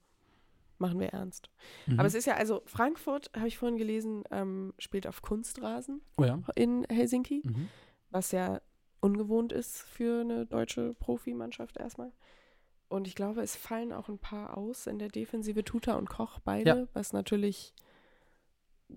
machen 0.77 0.99
wir 0.99 1.09
ernst. 1.09 1.49
Mhm. 1.87 1.99
Aber 1.99 2.07
es 2.07 2.13
ist 2.13 2.25
ja, 2.25 2.35
also 2.35 2.61
Frankfurt, 2.65 3.31
habe 3.35 3.47
ich 3.47 3.57
vorhin 3.57 3.77
gelesen, 3.77 4.23
ähm, 4.31 4.73
spielt 4.77 5.07
auf 5.07 5.21
Kunstrasen 5.21 6.01
oh 6.17 6.23
ja. 6.23 6.39
in 6.55 6.85
Helsinki, 6.89 7.41
Mhm. 7.43 7.67
was 8.11 8.31
ja 8.31 8.61
ungewohnt 9.01 9.51
ist 9.51 9.81
für 9.81 10.21
eine 10.21 10.45
deutsche 10.45 10.93
Profimannschaft 10.95 11.77
erstmal. 11.77 12.11
Und 12.87 13.07
ich 13.07 13.15
glaube, 13.15 13.41
es 13.41 13.55
fallen 13.55 13.93
auch 13.93 14.09
ein 14.09 14.17
paar 14.17 14.57
aus 14.57 14.87
in 14.87 14.97
der 14.99 15.09
Defensive, 15.09 15.63
Tuta 15.63 15.95
und 15.95 16.09
Koch, 16.09 16.39
beide, 16.39 16.69
Ja. 16.69 16.87
was 16.93 17.13
natürlich 17.13 17.73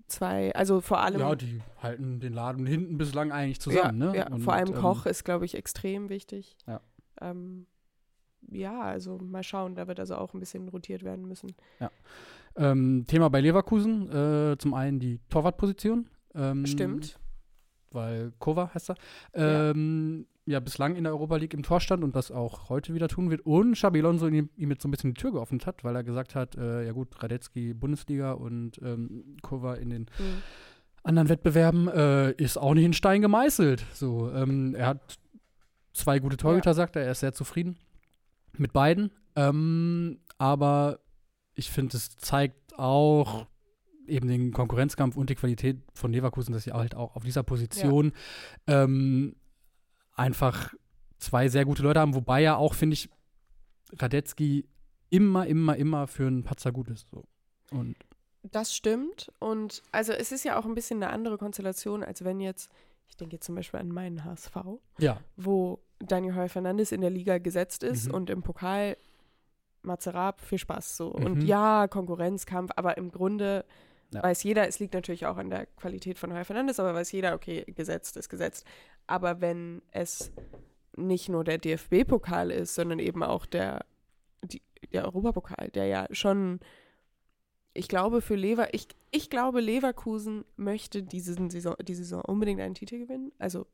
zwei, 0.07 0.53
also 0.55 0.81
vor 0.81 0.99
allem. 0.99 1.19
Ja, 1.19 1.35
die 1.35 1.61
halten 1.81 2.19
den 2.19 2.33
Laden 2.33 2.65
hinten 2.65 2.97
bislang 2.97 3.31
eigentlich 3.31 3.61
zusammen, 3.61 4.01
ja, 4.01 4.07
ne? 4.11 4.17
Ja, 4.17 4.27
Und, 4.31 4.41
vor 4.41 4.53
allem 4.53 4.69
ähm, 4.69 4.75
Koch 4.75 5.05
ist, 5.05 5.23
glaube 5.23 5.45
ich, 5.45 5.55
extrem 5.55 6.09
wichtig. 6.09 6.57
Ja. 6.65 6.81
Ähm, 7.21 7.67
ja, 8.49 8.81
also 8.81 9.19
mal 9.19 9.43
schauen, 9.43 9.75
da 9.75 9.87
wird 9.87 9.99
also 9.99 10.15
auch 10.15 10.33
ein 10.33 10.39
bisschen 10.39 10.67
rotiert 10.69 11.03
werden 11.03 11.27
müssen. 11.27 11.53
Ähm, 12.55 13.05
Thema 13.07 13.29
bei 13.29 13.41
Leverkusen, 13.41 14.09
äh, 14.09 14.57
zum 14.57 14.73
einen 14.73 14.99
die 14.99 15.19
Torwartposition. 15.29 16.09
Ähm, 16.35 16.65
Stimmt. 16.65 17.19
Weil 17.93 18.31
Kova 18.39 18.71
heißt 18.73 18.91
er. 18.91 18.95
Ja. 19.35 19.71
Ähm, 19.71 20.25
ja. 20.45 20.59
bislang 20.59 20.95
in 20.95 21.03
der 21.05 21.13
Europa 21.13 21.37
League 21.37 21.53
im 21.53 21.63
Tor 21.63 21.79
stand 21.79 22.03
und 22.03 22.15
das 22.15 22.31
auch 22.31 22.69
heute 22.69 22.93
wieder 22.93 23.07
tun 23.07 23.29
wird. 23.29 23.45
Und 23.45 23.73
Xabi 23.73 23.99
Alonso 23.99 24.27
ihm, 24.27 24.49
ihm 24.55 24.71
jetzt 24.71 24.81
so 24.83 24.87
ein 24.87 24.91
bisschen 24.91 25.13
die 25.13 25.19
Tür 25.21 25.31
geöffnet 25.31 25.65
hat, 25.65 25.83
weil 25.83 25.95
er 25.95 26.03
gesagt 26.03 26.35
hat, 26.35 26.55
äh, 26.55 26.85
ja 26.85 26.91
gut, 26.91 27.21
Radetzky 27.23 27.73
Bundesliga 27.73 28.33
und 28.33 28.79
ähm, 28.81 29.37
Kova 29.41 29.75
in 29.75 29.89
den 29.89 30.01
Mhm. 30.03 30.41
anderen 31.03 31.29
Wettbewerben 31.29 31.87
äh, 31.87 32.31
ist 32.31 32.57
auch 32.57 32.73
nicht 32.73 32.85
in 32.85 32.93
Stein 32.93 33.21
gemeißelt. 33.21 33.85
So, 33.93 34.31
ähm, 34.31 34.75
er 34.75 34.87
hat 34.87 35.17
zwei 35.93 36.19
gute 36.19 36.37
Torhüter, 36.37 36.73
sagt 36.73 36.95
er, 36.95 37.03
er 37.03 37.11
ist 37.11 37.19
sehr 37.21 37.33
zufrieden 37.33 37.77
mit 38.57 38.73
beiden. 38.73 39.11
Ähm, 39.35 40.19
aber 40.37 40.99
ich 41.55 41.69
finde, 41.71 41.97
es 41.97 42.15
zeigt 42.17 42.77
auch 42.77 43.45
eben 44.07 44.27
den 44.27 44.51
Konkurrenzkampf 44.51 45.15
und 45.17 45.29
die 45.29 45.35
Qualität 45.35 45.81
von 45.93 46.11
Leverkusen, 46.11 46.51
dass 46.53 46.63
sie 46.63 46.71
halt 46.73 46.95
auch 46.95 47.15
auf 47.15 47.23
dieser 47.23 47.43
Position 47.43 48.11
ähm, 48.67 49.35
einfach 50.15 50.73
zwei 51.19 51.47
sehr 51.47 51.65
gute 51.65 51.83
Leute 51.83 51.99
haben, 51.99 52.15
wobei 52.15 52.41
ja 52.41 52.55
auch, 52.57 52.73
finde 52.73 52.93
ich, 52.95 53.09
Radetzky 53.97 54.67
immer, 55.09 55.45
immer, 55.47 55.75
immer 55.77 56.07
für 56.07 56.27
einen 56.27 56.43
Patzer 56.43 56.71
gut 56.71 56.89
ist. 56.89 57.07
So. 57.11 57.23
Und 57.71 57.95
Das 58.43 58.75
stimmt. 58.75 59.31
Und 59.39 59.83
also 59.91 60.11
es 60.11 60.31
ist 60.31 60.43
ja 60.43 60.59
auch 60.59 60.65
ein 60.65 60.73
bisschen 60.75 61.01
eine 61.01 61.11
andere 61.13 61.37
Konstellation, 61.37 62.03
als 62.03 62.23
wenn 62.23 62.39
jetzt, 62.41 62.69
ich 63.07 63.15
denke 63.15 63.35
jetzt 63.35 63.45
zum 63.45 63.55
Beispiel 63.55 63.79
an 63.79 63.89
meinen 63.89 64.25
HSV, 64.25 64.55
ja, 64.99 65.19
wo 65.37 65.79
Daniel 65.99 66.35
Heuer 66.35 66.49
Fernandes 66.49 66.91
in 66.91 67.01
der 67.01 67.09
Liga 67.11 67.37
gesetzt 67.37 67.83
ist 67.83 68.07
Mhm. 68.09 68.13
und 68.15 68.29
im 68.29 68.41
Pokal 68.43 68.97
Mazerab, 69.81 70.41
viel 70.41 70.57
Spaß 70.57 70.97
so. 70.97 71.07
Und 71.09 71.39
Mhm. 71.39 71.45
ja, 71.45 71.87
Konkurrenzkampf, 71.87 72.71
aber 72.75 72.97
im 72.97 73.11
Grunde 73.11 73.65
Ja. 74.13 74.23
weiß 74.23 74.43
jeder, 74.43 74.67
es 74.67 74.79
liegt 74.79 74.93
natürlich 74.93 75.25
auch 75.25 75.37
an 75.37 75.49
der 75.49 75.65
Qualität 75.65 76.17
von 76.17 76.33
Heuer 76.33 76.45
Fernandes, 76.45 76.79
aber 76.79 76.93
weiß 76.93 77.11
jeder, 77.11 77.33
okay, 77.35 77.63
gesetzt 77.67 78.17
ist 78.17 78.29
gesetzt. 78.29 78.65
Aber 79.07 79.41
wenn 79.41 79.81
es 79.91 80.31
nicht 80.95 81.29
nur 81.29 81.43
der 81.43 81.57
DFB-Pokal 81.57 82.51
ist, 82.51 82.75
sondern 82.75 82.99
eben 82.99 83.23
auch 83.23 83.45
der, 83.45 83.85
die, 84.43 84.61
der 84.91 85.05
Europapokal, 85.05 85.69
der 85.69 85.85
ja 85.87 86.07
schon, 86.11 86.59
ich 87.73 87.87
glaube, 87.87 88.21
für 88.21 88.35
Lever, 88.35 88.73
ich, 88.73 88.87
ich 89.11 89.29
glaube, 89.29 89.59
Leverkusen 89.59 90.45
möchte 90.55 91.01
diese 91.03 91.33
Saison, 91.49 91.75
die 91.81 91.95
Saison 91.95 92.21
unbedingt 92.21 92.61
einen 92.61 92.75
Titel 92.75 92.99
gewinnen. 92.99 93.31
Also 93.39 93.65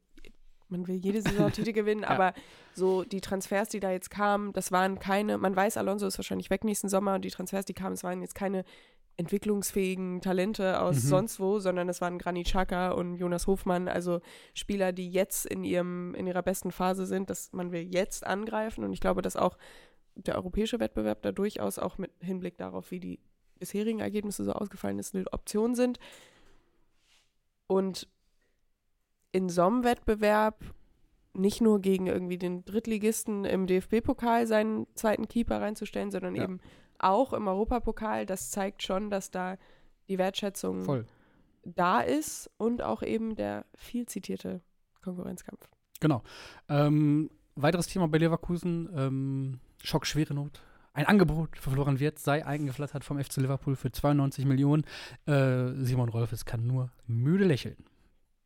man 0.70 0.88
will 0.88 0.96
jede 0.96 1.22
Saison 1.22 1.46
einen 1.46 1.54
Titel 1.54 1.74
gewinnen, 1.74 2.04
Ja. 2.04 2.10
aber 2.10 2.34
so 2.74 3.04
die 3.04 3.22
Transfers, 3.22 3.70
die 3.70 3.80
da 3.80 3.92
jetzt 3.92 4.10
kamen, 4.12 4.54
das 4.54 4.72
waren 4.72 5.00
keine, 5.00 5.38
man 5.38 5.56
weiß, 5.56 5.78
Alonso 5.78 6.08
ist 6.08 6.18
wahrscheinlich 6.18 6.50
weg 6.50 6.64
nächsten 6.64 6.90
Sommer 6.90 7.16
und 7.16 7.26
die 7.26 7.32
Transfers, 7.32 7.66
die 7.66 7.74
kamen, 7.74 7.94
es 7.94 8.04
waren 8.04 8.22
jetzt 8.22 8.36
keine 8.36 8.64
entwicklungsfähigen 9.20 10.22
Talente 10.22 10.80
aus 10.80 11.04
Mhm. 11.04 11.08
sonst 11.10 11.40
wo, 11.42 11.60
sondern 11.60 11.90
es 11.90 12.00
waren 12.00 12.18
Granit 12.18 12.48
Xhaka 12.48 12.92
und 12.92 13.16
Jonas 13.16 13.48
Hofmann, 13.48 13.90
also 13.90 14.22
Spieler, 14.54 14.94
die 14.94 15.12
jetzt 15.12 15.46
in 15.46 15.66
ihrem 15.66 16.16
in 16.16 16.26
ihrer 16.26 16.42
besten 16.42 16.72
Phase 16.72 17.06
sind, 17.06 17.30
dass 17.30 17.52
man 17.52 17.72
will 17.74 17.82
jetzt 17.82 18.26
angreifen 18.26 18.84
und 18.84 18.94
ich 18.94 19.02
glaube, 19.02 19.22
dass 19.22 19.36
auch 19.36 19.58
der 20.16 20.36
europäische 20.36 20.80
Wettbewerb 20.80 21.22
da 21.22 21.34
durchaus 21.34 21.80
auch 21.80 21.98
mit 21.98 22.12
Hinblick 22.22 22.58
darauf, 22.58 22.92
wie 22.92 23.00
die 23.02 23.20
bisherigen 23.60 24.00
Ergebnisse 24.00 24.46
so 24.46 24.54
ausgefallen 24.54 25.00
ist, 25.00 25.14
eine 25.14 25.26
Option 25.34 25.76
sind. 25.76 26.00
Und 27.68 28.08
in 29.32 29.50
so 29.50 29.66
einem 29.66 29.84
Wettbewerb 29.84 30.56
nicht 31.40 31.62
nur 31.62 31.80
gegen 31.82 32.08
irgendwie 32.08 32.38
den 32.38 32.66
Drittligisten 32.66 33.46
im 33.46 33.68
DFB-Pokal 33.68 34.46
seinen 34.48 34.88
zweiten 34.96 35.28
Keeper 35.28 35.62
reinzustellen, 35.62 36.12
sondern 36.12 36.36
Ja. 36.36 36.44
eben 36.44 36.60
auch 37.00 37.34
im 37.34 37.48
Europapokal, 37.48 38.26
das 38.26 38.52
zeigt 38.52 38.84
schon, 38.84 39.10
dass 39.10 39.32
da 39.32 39.58
die 40.10 40.18
Wertschätzung 40.18 40.84
Voll. 40.84 41.06
da 41.64 42.02
ist 42.02 42.50
und 42.58 42.82
auch 42.82 43.02
eben 43.04 43.36
der 43.36 43.66
viel 43.76 44.06
zitierte 44.06 44.62
Konkurrenzkampf. 45.02 45.70
Genau. 46.02 46.24
Ähm, 46.68 47.30
weiteres 47.56 47.88
Thema 47.88 48.08
bei 48.08 48.18
Leverkusen, 48.18 48.90
ähm, 48.96 49.60
Schockschwere 49.84 50.34
Not. 50.34 50.62
Ein 50.94 51.06
Angebot 51.06 51.58
für 51.58 51.70
Florian 51.70 52.00
Wirtz 52.00 52.24
sei 52.24 52.46
eingeflattert 52.46 53.04
vom 53.06 53.18
FC 53.24 53.38
Liverpool 53.38 53.76
für 53.76 53.92
92 53.92 54.44
Millionen. 54.46 54.84
Äh, 55.26 55.72
Simon 55.84 56.10
Rolfes 56.10 56.44
kann 56.46 56.66
nur 56.68 56.92
müde 57.08 57.46
lächeln. 57.46 57.78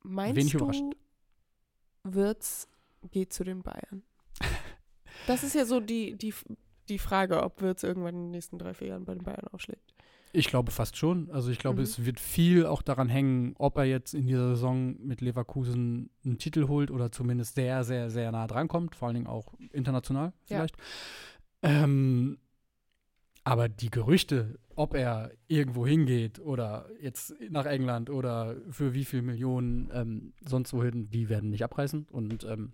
Meinst 0.03 0.35
Wenig 0.35 0.51
du, 0.51 0.57
überraschend. 0.59 0.95
Wirtz 2.03 2.67
geht 3.11 3.33
zu 3.33 3.43
den 3.43 3.61
Bayern? 3.63 4.03
Das 5.27 5.43
ist 5.43 5.55
ja 5.55 5.65
so 5.65 5.79
die, 5.79 6.15
die, 6.17 6.33
die 6.89 6.99
Frage, 6.99 7.43
ob 7.43 7.61
Wirtz 7.61 7.83
irgendwann 7.83 8.15
in 8.15 8.21
den 8.25 8.31
nächsten 8.31 8.57
drei, 8.57 8.73
vier 8.73 8.87
Jahren 8.89 9.05
bei 9.05 9.13
den 9.13 9.23
Bayern 9.23 9.47
aufschlägt. 9.51 9.93
Ich 10.35 10.47
glaube 10.47 10.71
fast 10.71 10.97
schon. 10.97 11.29
Also 11.29 11.51
ich 11.51 11.59
glaube, 11.59 11.77
Mhm. 11.77 11.83
es 11.83 12.05
wird 12.05 12.19
viel 12.19 12.65
auch 12.65 12.81
daran 12.81 13.07
hängen, 13.07 13.53
ob 13.59 13.77
er 13.77 13.83
jetzt 13.85 14.15
in 14.15 14.25
dieser 14.25 14.49
Saison 14.49 14.95
mit 15.05 15.21
Leverkusen 15.21 16.09
einen 16.25 16.39
Titel 16.39 16.67
holt 16.67 16.89
oder 16.89 17.11
zumindest 17.11 17.53
sehr, 17.55 17.83
sehr, 17.83 18.09
sehr 18.09 18.31
nah 18.31 18.47
dran 18.47 18.67
kommt. 18.67 18.95
Vor 18.95 19.07
allen 19.07 19.15
Dingen 19.15 19.27
auch 19.27 19.53
international 19.71 20.33
Ja. 20.49 20.57
vielleicht. 20.57 20.75
Ähm, 21.61 22.39
aber 23.43 23.69
die 23.69 23.91
Gerüchte, 23.91 24.57
ob 24.75 24.95
er 24.95 25.31
irgendwo 25.47 25.85
hingeht 25.85 26.39
oder 26.39 26.87
jetzt 27.01 27.33
nach 27.49 27.65
England 27.65 28.09
oder 28.09 28.55
für 28.69 28.93
wie 28.93 29.05
viel 29.05 29.21
Millionen 29.21 29.89
ähm, 29.93 30.33
sonst 30.47 30.73
wohin, 30.73 31.09
die 31.09 31.29
werden 31.29 31.49
nicht 31.49 31.63
abreißen. 31.63 32.07
Und 32.11 32.43
ähm, 32.43 32.73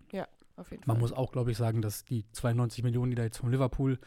Auf 0.55 0.71
jeden 0.71 0.83
man 0.85 0.95
Fall. 0.97 1.01
muss 1.01 1.13
auch, 1.13 1.31
glaube 1.31 1.51
ich, 1.51 1.57
sagen, 1.57 1.81
dass 1.81 2.03
die 2.05 2.25
92 2.33 2.83
Millionen, 2.83 3.11
die 3.11 3.15
da 3.15 3.23
jetzt 3.23 3.37
von 3.37 3.49
Liverpool 3.51 3.97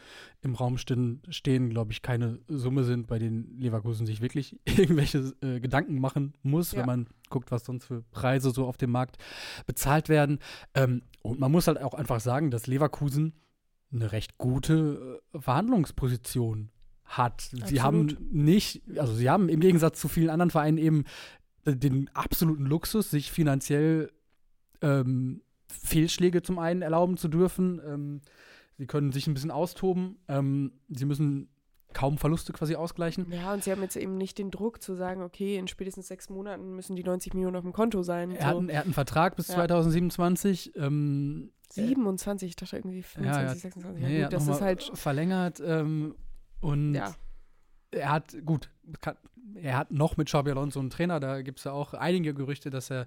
im 0.41 0.53
Raum 0.55 0.77
stehen, 0.77 1.21
stehen 1.29 1.69
glaube 1.69 1.91
ich, 1.91 2.01
keine 2.01 2.39
Summe 2.47 2.83
sind, 2.83 3.07
bei 3.07 3.17
denen 3.19 3.59
Leverkusen 3.59 4.05
sich 4.05 4.21
wirklich 4.21 4.59
irgendwelche 4.65 5.33
äh, 5.41 5.59
Gedanken 5.59 5.99
machen 5.99 6.33
muss, 6.43 6.71
Ja. 6.71 6.79
wenn 6.79 6.85
man 6.85 7.07
guckt, 7.29 7.51
was 7.51 7.65
sonst 7.65 7.85
für 7.85 8.03
Preise 8.11 8.51
so 8.51 8.65
auf 8.67 8.77
dem 8.77 8.91
Markt 8.91 9.17
bezahlt 9.65 10.09
werden. 10.09 10.39
Ähm, 10.75 11.01
und 11.21 11.39
man 11.39 11.51
muss 11.51 11.67
halt 11.67 11.81
auch 11.81 11.93
einfach 11.93 12.19
sagen, 12.19 12.51
dass 12.51 12.67
Leverkusen 12.67 13.33
eine 13.91 14.11
recht 14.11 14.37
gute 14.37 15.21
äh, 15.33 15.39
Verhandlungsposition 15.39 16.69
hat. 17.17 17.41
Sie 17.65 17.81
haben 17.81 18.03
Absolut. 18.09 18.33
nicht, 18.33 18.81
also 18.97 19.13
sie 19.13 19.29
haben 19.29 19.49
im 19.49 19.59
Gegensatz 19.59 19.99
zu 19.99 20.07
vielen 20.07 20.29
anderen 20.29 20.51
Vereinen 20.51 20.77
eben 20.77 21.03
äh, 21.65 21.75
den 21.75 22.09
absoluten 22.13 22.65
Luxus, 22.65 23.09
sich 23.11 23.31
finanziell 23.31 24.11
ähm, 24.81 25.41
Fehlschläge 25.69 26.41
zum 26.41 26.59
einen 26.59 26.81
erlauben 26.81 27.17
zu 27.17 27.27
dürfen. 27.27 27.81
Ähm, 27.85 28.21
sie 28.77 28.85
können 28.87 29.11
sich 29.11 29.27
ein 29.27 29.33
bisschen 29.33 29.51
austoben. 29.51 30.17
Ähm, 30.27 30.73
sie 30.89 31.05
müssen 31.05 31.49
kaum 31.93 32.17
Verluste 32.17 32.53
quasi 32.53 32.75
ausgleichen. 32.75 33.31
Ja, 33.31 33.53
und 33.53 33.63
sie 33.63 33.71
haben 33.71 33.81
jetzt 33.83 33.95
eben 33.95 34.17
nicht 34.17 34.39
den 34.39 34.49
Druck 34.49 34.81
zu 34.81 34.95
sagen, 34.95 35.21
okay, 35.21 35.57
in 35.57 35.67
spätestens 35.67 36.07
sechs 36.07 36.27
Monaten 36.29 36.75
müssen 36.75 36.95
die 36.95 37.03
90 37.03 37.35
Millionen 37.35 37.55
auf 37.55 37.61
dem 37.63 37.71
Konto 37.73 38.01
sein. 38.01 38.31
Er, 38.31 38.47
hat, 38.47 38.53
so. 38.53 38.59
einen- 38.59 38.69
er 38.69 38.79
hat 38.79 38.85
einen 38.85 38.93
Vertrag 38.95 39.35
bis 39.35 39.47
Ja. 39.49 39.55
2027. 39.55 40.73
Ähm, 40.75 41.51
27, 41.71 42.49
ich 42.49 42.55
dachte 42.55 42.77
irgendwie 42.77 43.03
25, 43.03 43.43
ja. 43.43 43.55
26. 43.55 44.01
Ja, 44.03 44.07
nee, 44.09 44.15
er 44.17 44.23
gut, 44.25 44.25
hat 44.25 44.33
das 44.33 44.47
ist 44.55 44.61
halt, 44.61 44.91
verlängert. 44.95 45.61
Ähm, 45.65 46.15
und 46.63 46.93
ja, 46.93 47.13
er 47.91 48.09
hat, 48.09 48.35
gut, 48.45 48.69
kann, 49.01 49.17
er 49.55 49.77
hat 49.77 49.91
noch 49.91 50.15
mit 50.15 50.27
Xabi 50.27 50.51
Alonso 50.51 50.79
einen 50.79 50.89
Trainer, 50.89 51.19
da 51.19 51.41
gibt 51.41 51.59
es 51.59 51.65
ja 51.65 51.73
auch 51.73 51.93
einige 51.93 52.33
Gerüchte, 52.33 52.69
dass 52.69 52.89
er 52.89 53.05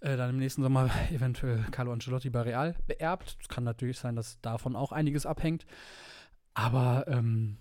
äh, 0.00 0.16
dann 0.16 0.30
im 0.30 0.36
nächsten 0.38 0.62
Sommer 0.62 0.88
eventuell 1.10 1.64
Carlo 1.72 1.92
Ancelotti 1.92 2.30
bei 2.30 2.42
Real 2.42 2.76
beerbt. 2.86 3.36
Es 3.40 3.48
kann 3.48 3.64
natürlich 3.64 3.98
sein, 3.98 4.14
dass 4.14 4.40
davon 4.40 4.76
auch 4.76 4.92
einiges 4.92 5.26
abhängt. 5.26 5.66
Aber 6.54 7.04
ähm, 7.08 7.56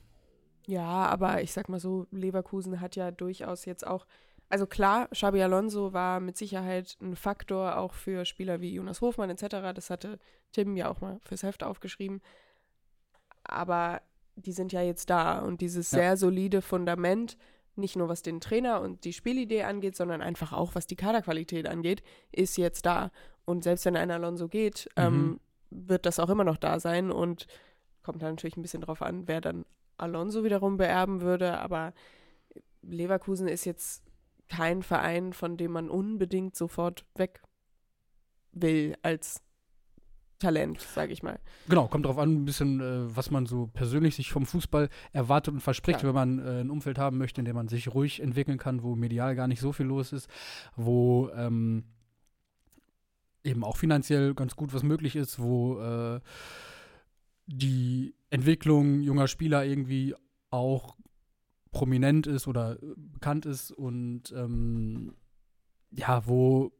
ja, 0.67 0.85
aber 0.85 1.41
ich 1.41 1.53
sag 1.53 1.69
mal 1.69 1.79
so, 1.79 2.05
Leverkusen 2.11 2.79
hat 2.79 2.95
ja 2.95 3.09
durchaus 3.09 3.65
jetzt 3.65 3.85
auch, 3.85 4.05
also 4.47 4.67
klar, 4.67 5.07
Xabi 5.07 5.41
Alonso 5.41 5.91
war 5.91 6.19
mit 6.19 6.37
Sicherheit 6.37 6.97
ein 7.01 7.15
Faktor 7.15 7.77
auch 7.77 7.93
für 7.93 8.25
Spieler 8.25 8.61
wie 8.61 8.75
Jonas 8.75 9.01
Hofmann 9.01 9.31
etc. 9.31 9.73
Das 9.73 9.89
hatte 9.89 10.19
Tim 10.51 10.77
ja 10.77 10.87
auch 10.89 11.01
mal 11.01 11.19
fürs 11.23 11.41
Heft 11.41 11.63
aufgeschrieben. 11.63 12.21
Aber 13.43 14.01
die 14.35 14.51
sind 14.51 14.71
ja 14.71 14.81
jetzt 14.81 15.09
da 15.09 15.39
und 15.39 15.61
dieses 15.61 15.91
Ja. 15.91 15.99
sehr 15.99 16.17
solide 16.17 16.61
Fundament, 16.61 17.37
nicht 17.75 17.95
nur 17.95 18.09
was 18.09 18.21
den 18.21 18.41
Trainer 18.41 18.81
und 18.81 19.05
die 19.05 19.13
Spielidee 19.13 19.63
angeht, 19.63 19.95
sondern 19.95 20.21
einfach 20.21 20.51
auch 20.53 20.75
was 20.75 20.87
die 20.87 20.95
Kaderqualität 20.95 21.67
angeht, 21.67 22.03
ist 22.31 22.57
jetzt 22.57 22.85
da. 22.85 23.11
Und 23.45 23.63
selbst 23.63 23.85
wenn 23.85 23.95
ein 23.95 24.11
Alonso 24.11 24.47
geht, 24.47 24.89
ähm, 24.97 25.39
wird 25.69 26.05
das 26.05 26.19
auch 26.19 26.29
immer 26.29 26.43
noch 26.43 26.57
da 26.57 26.79
sein 26.79 27.11
und 27.11 27.47
kommt 28.03 28.21
dann 28.21 28.31
natürlich 28.31 28.57
ein 28.57 28.61
bisschen 28.61 28.81
drauf 28.81 29.01
an, 29.01 29.27
wer 29.27 29.41
dann 29.41 29.65
Alonso 29.97 30.43
wiederum 30.43 30.77
beerben 30.77 31.21
würde. 31.21 31.59
Aber 31.59 31.93
Leverkusen 32.81 33.47
ist 33.47 33.65
jetzt 33.65 34.03
kein 34.49 34.83
Verein, 34.83 35.33
von 35.33 35.55
dem 35.55 35.71
man 35.71 35.89
unbedingt 35.89 36.55
sofort 36.55 37.05
weg 37.15 37.41
will 38.51 38.95
als 39.01 39.41
Talent, 40.41 40.81
sage 40.81 41.13
ich 41.13 41.23
mal. 41.23 41.39
Genau, 41.69 41.87
kommt 41.87 42.05
drauf 42.05 42.17
an, 42.17 42.41
ein 42.41 42.45
bisschen, 42.45 42.81
äh, 42.81 43.15
was 43.15 43.31
man 43.31 43.45
so 43.45 43.67
persönlich 43.67 44.15
sich 44.15 44.31
vom 44.31 44.45
Fußball 44.45 44.89
erwartet 45.13 45.53
und 45.53 45.61
verspricht, 45.61 45.99
Klar. 45.99 46.13
wenn 46.13 46.37
man 46.37 46.45
äh, 46.45 46.61
ein 46.61 46.69
Umfeld 46.69 46.97
haben 46.97 47.17
möchte, 47.17 47.39
in 47.41 47.45
dem 47.45 47.55
man 47.55 47.67
sich 47.67 47.93
ruhig 47.93 48.21
entwickeln 48.21 48.57
kann, 48.57 48.83
wo 48.83 48.95
medial 48.95 49.35
gar 49.35 49.47
nicht 49.47 49.61
so 49.61 49.71
viel 49.71 49.85
los 49.85 50.11
ist, 50.11 50.29
wo 50.75 51.29
ähm, 51.35 51.83
eben 53.43 53.63
auch 53.63 53.77
finanziell 53.77 54.33
ganz 54.33 54.55
gut 54.55 54.73
was 54.73 54.83
möglich 54.83 55.15
ist, 55.15 55.39
wo 55.39 55.79
äh, 55.79 56.19
die 57.45 58.15
Entwicklung 58.29 59.01
junger 59.01 59.27
Spieler 59.27 59.65
irgendwie 59.65 60.15
auch 60.49 60.95
prominent 61.71 62.27
ist 62.27 62.47
oder 62.47 62.81
äh, 62.81 62.93
bekannt 62.97 63.45
ist 63.45 63.71
und 63.71 64.31
ähm, 64.35 65.13
ja, 65.91 66.25
wo 66.25 66.71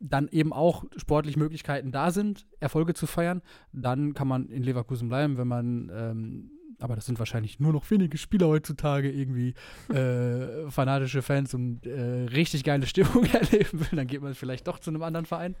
dann 0.00 0.28
eben 0.28 0.52
auch 0.52 0.84
sportlich 0.96 1.36
Möglichkeiten 1.36 1.92
da 1.92 2.10
sind, 2.10 2.46
Erfolge 2.58 2.94
zu 2.94 3.06
feiern, 3.06 3.42
dann 3.72 4.14
kann 4.14 4.26
man 4.26 4.48
in 4.48 4.62
Leverkusen 4.62 5.08
bleiben, 5.08 5.36
wenn 5.36 5.46
man, 5.46 5.90
ähm, 5.94 6.50
aber 6.78 6.96
das 6.96 7.04
sind 7.04 7.18
wahrscheinlich 7.18 7.60
nur 7.60 7.72
noch 7.72 7.88
wenige 7.90 8.16
Spieler 8.16 8.48
heutzutage, 8.48 9.10
irgendwie 9.10 9.54
äh, 9.92 10.70
fanatische 10.70 11.20
Fans 11.20 11.52
und 11.52 11.86
äh, 11.86 12.24
richtig 12.24 12.64
geile 12.64 12.86
Stimmung 12.86 13.24
erleben 13.32 13.80
will, 13.80 13.96
dann 13.96 14.06
geht 14.06 14.22
man 14.22 14.34
vielleicht 14.34 14.66
doch 14.66 14.78
zu 14.78 14.90
einem 14.90 15.02
anderen 15.02 15.26
Verein. 15.26 15.54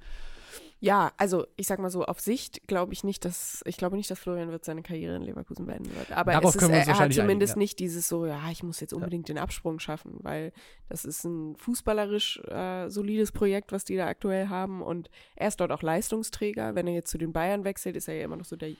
Ja, 0.80 1.12
also 1.16 1.46
ich 1.56 1.66
sag 1.66 1.78
mal 1.78 1.90
so, 1.90 2.04
auf 2.04 2.20
Sicht 2.20 2.66
glaube 2.66 2.92
ich 2.92 3.04
nicht, 3.04 3.24
dass 3.24 3.62
ich 3.66 3.76
glaube 3.76 3.96
nicht, 3.96 4.10
dass 4.10 4.18
Florian 4.18 4.50
Wirtz 4.50 4.66
seine 4.66 4.82
Karriere 4.82 5.16
in 5.16 5.22
Leverkusen 5.22 5.66
beenden 5.66 5.94
wird. 5.94 6.10
Aber 6.12 6.32
Darauf 6.32 6.54
es 6.54 6.62
ist, 6.62 6.68
er 6.68 6.86
hat 6.86 7.12
zumindest 7.12 7.20
einigen, 7.20 7.48
ja. 7.48 7.56
nicht 7.56 7.78
dieses 7.78 8.08
so, 8.08 8.26
ja, 8.26 8.40
ich 8.50 8.62
muss 8.62 8.80
jetzt 8.80 8.92
unbedingt 8.92 9.28
den 9.28 9.38
Absprung 9.38 9.78
schaffen, 9.78 10.18
weil 10.22 10.52
das 10.88 11.04
ist 11.04 11.24
ein 11.24 11.56
fußballerisch 11.56 12.40
äh, 12.48 12.88
solides 12.88 13.32
Projekt, 13.32 13.72
was 13.72 13.84
die 13.84 13.96
da 13.96 14.06
aktuell 14.06 14.48
haben. 14.48 14.80
Und 14.82 15.10
er 15.36 15.48
ist 15.48 15.60
dort 15.60 15.72
auch 15.72 15.82
Leistungsträger. 15.82 16.74
Wenn 16.74 16.86
er 16.86 16.94
jetzt 16.94 17.10
zu 17.10 17.18
den 17.18 17.32
Bayern 17.32 17.64
wechselt, 17.64 17.96
ist 17.96 18.08
er 18.08 18.14
ja 18.14 18.24
immer 18.24 18.36
noch 18.36 18.44
so 18.46 18.56
der, 18.56 18.70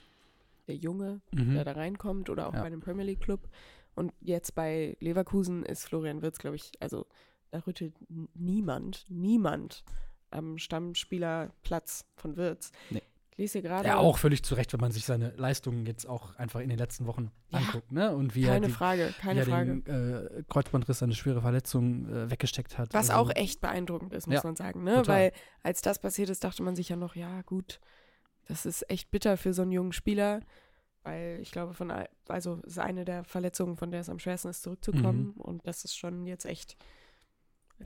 der 0.69 0.77
Junge, 0.77 1.21
Mhm. 1.33 1.55
der 1.55 1.65
da 1.65 1.73
reinkommt 1.73 2.31
oder 2.31 2.49
auch 2.49 2.55
Ja. 2.55 2.61
bei 2.61 2.67
einem 2.67 2.81
Premier 2.81 3.05
League 3.05 3.21
Club. 3.21 3.49
Und 3.95 4.13
jetzt 4.21 4.55
bei 4.55 4.97
Leverkusen 5.01 5.65
ist 5.65 5.85
Florian 5.85 6.23
Wirtz, 6.23 6.39
glaube 6.39 6.57
ich, 6.57 6.73
also 6.81 7.07
da 7.51 7.59
rüttelt 7.59 7.93
niemand, 8.35 9.05
niemand 9.09 9.85
am 10.31 10.59
Stammspielerplatz 10.59 12.05
von 12.17 12.37
Wirtz. 12.37 12.73
Nee. 12.91 13.03
Ich 13.33 13.39
lese 13.39 13.63
gerade. 13.63 13.87
Ja, 13.89 13.97
auch 13.97 14.19
völlig 14.19 14.43
zu 14.43 14.55
Recht, 14.55 14.73
wenn 14.75 14.81
man 14.81 14.93
sich 14.93 15.05
seine 15.07 15.31
Leistungen 15.37 15.87
jetzt 15.87 16.07
auch 16.07 16.35
einfach 16.37 16.61
in 16.61 16.69
den 16.69 16.79
letzten 16.79 17.07
Wochen 17.07 17.31
Ja. 17.49 17.59
anguckt, 17.61 17.91
ne? 17.91 18.15
Und 18.15 18.35
wie 18.35 18.43
Keine 18.43 18.67
er, 18.67 18.69
die, 18.69 18.73
Frage, 18.75 19.15
keine 19.19 19.37
wie 19.47 19.51
er 19.51 19.57
Frage. 19.57 19.81
den 19.81 20.37
äh, 20.39 20.43
Kreuzbandriss, 20.49 21.03
eine 21.03 21.15
schwere 21.15 21.41
Verletzung 21.41 22.07
äh, 22.09 22.31
weggesteckt 22.31 22.77
hat. 22.77 22.93
Was 22.93 23.09
Also, 23.09 23.23
auch 23.23 23.35
echt 23.35 23.61
beeindruckend 23.63 24.13
ist, 24.13 24.27
muss 24.27 24.35
Ja, 24.37 24.41
man 24.45 24.57
sagen. 24.57 24.85
Ne? 24.85 24.97
total. 24.97 25.07
Weil 25.17 25.33
als 25.63 25.81
das 25.81 25.99
passiert 26.01 26.29
ist, 26.29 26.45
dachte 26.45 26.63
man 26.63 26.77
sich 26.77 26.91
ja 26.91 26.97
noch, 26.97 27.15
ja 27.17 27.41
gut, 27.43 27.81
das 28.47 28.67
ist 28.67 28.89
echt 28.91 29.11
bitter 29.11 29.37
für 29.39 29.55
so 29.55 29.63
einen 29.63 29.73
jungen 29.73 29.93
Spieler. 29.93 30.41
Weil 31.03 31.39
ich 31.41 31.51
glaube, 31.51 31.73
von 31.73 31.91
also 32.29 32.61
es 32.67 32.73
ist 32.73 32.79
eine 32.79 33.07
der 33.07 33.25
Verletzungen, 33.25 33.77
von 33.79 33.91
der 33.91 34.01
es 34.01 34.11
am 34.11 34.19
schwersten 34.19 34.49
ist, 34.49 34.63
zurückzukommen. 34.63 35.33
Mhm. 35.37 35.41
Und 35.41 35.67
das 35.67 35.83
ist 35.85 35.97
schon 35.97 36.27
jetzt 36.27 36.45
echt, 36.45 36.77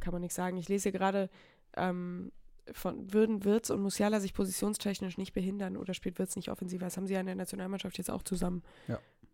kann 0.01 0.13
man 0.13 0.23
nicht 0.23 0.35
sagen. 0.35 0.57
Ich 0.57 0.69
lese 0.69 0.85
hier 0.91 0.99
gerade, 0.99 1.31
ähm, 1.77 2.33
von 2.73 3.13
würden 3.13 3.45
Wirtz 3.45 3.71
und 3.71 3.83
Musiala 3.83 4.21
sich 4.21 4.33
positionstechnisch 4.33 5.19
nicht 5.19 5.33
behindern 5.35 5.77
oder 5.77 5.93
spielt 5.95 6.19
Wirtz 6.19 6.35
nicht 6.37 6.51
offensiver? 6.51 6.85
Das 6.87 6.97
haben 6.97 7.07
sie 7.07 7.15
ja 7.15 7.21
in 7.21 7.27
der 7.27 7.35
Nationalmannschaft 7.35 7.99
jetzt 7.99 8.11
auch 8.11 8.23
zusammen 8.23 8.63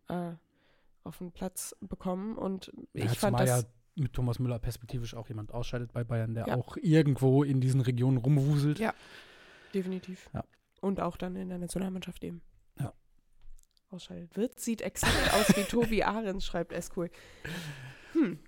äh, 0.09 0.31
auf 1.03 1.17
den 1.19 1.31
Platz 1.31 1.75
bekommen. 1.81 2.37
Und 2.37 2.71
Ja, 2.93 3.05
ich 3.05 3.17
fand 3.19 3.37
zumal 3.37 3.45
das. 3.45 3.61
ja 3.63 3.67
mit 3.95 4.13
Thomas 4.13 4.39
Müller 4.39 4.59
perspektivisch 4.59 5.15
auch 5.15 5.27
jemand 5.29 5.53
ausscheidet 5.53 5.91
bei 5.93 6.03
Bayern, 6.03 6.33
der 6.33 6.47
Ja. 6.47 6.55
auch 6.55 6.77
irgendwo 6.77 7.43
in 7.43 7.61
diesen 7.61 7.81
Regionen 7.81 8.17
rumwuselt. 8.17 8.79
Ja. 8.79 8.93
Definitiv. 9.73 10.29
Ja. 10.33 10.43
Und 10.81 10.99
auch 10.99 11.15
dann 11.17 11.35
in 11.35 11.49
der 11.49 11.57
Nationalmannschaft 11.57 12.23
eben. 12.23 12.41
Ja. 12.79 12.93
Ausschaltet. 13.91 14.35
Wird, 14.35 14.59
sieht 14.59 14.81
exakt 14.81 15.33
aus 15.33 15.55
wie 15.55 15.63
Tobi 15.69 16.03
Ahrens, 16.03 16.45
schreibt 16.45 16.73
Escool. 16.73 17.09
Hm. 18.13 18.39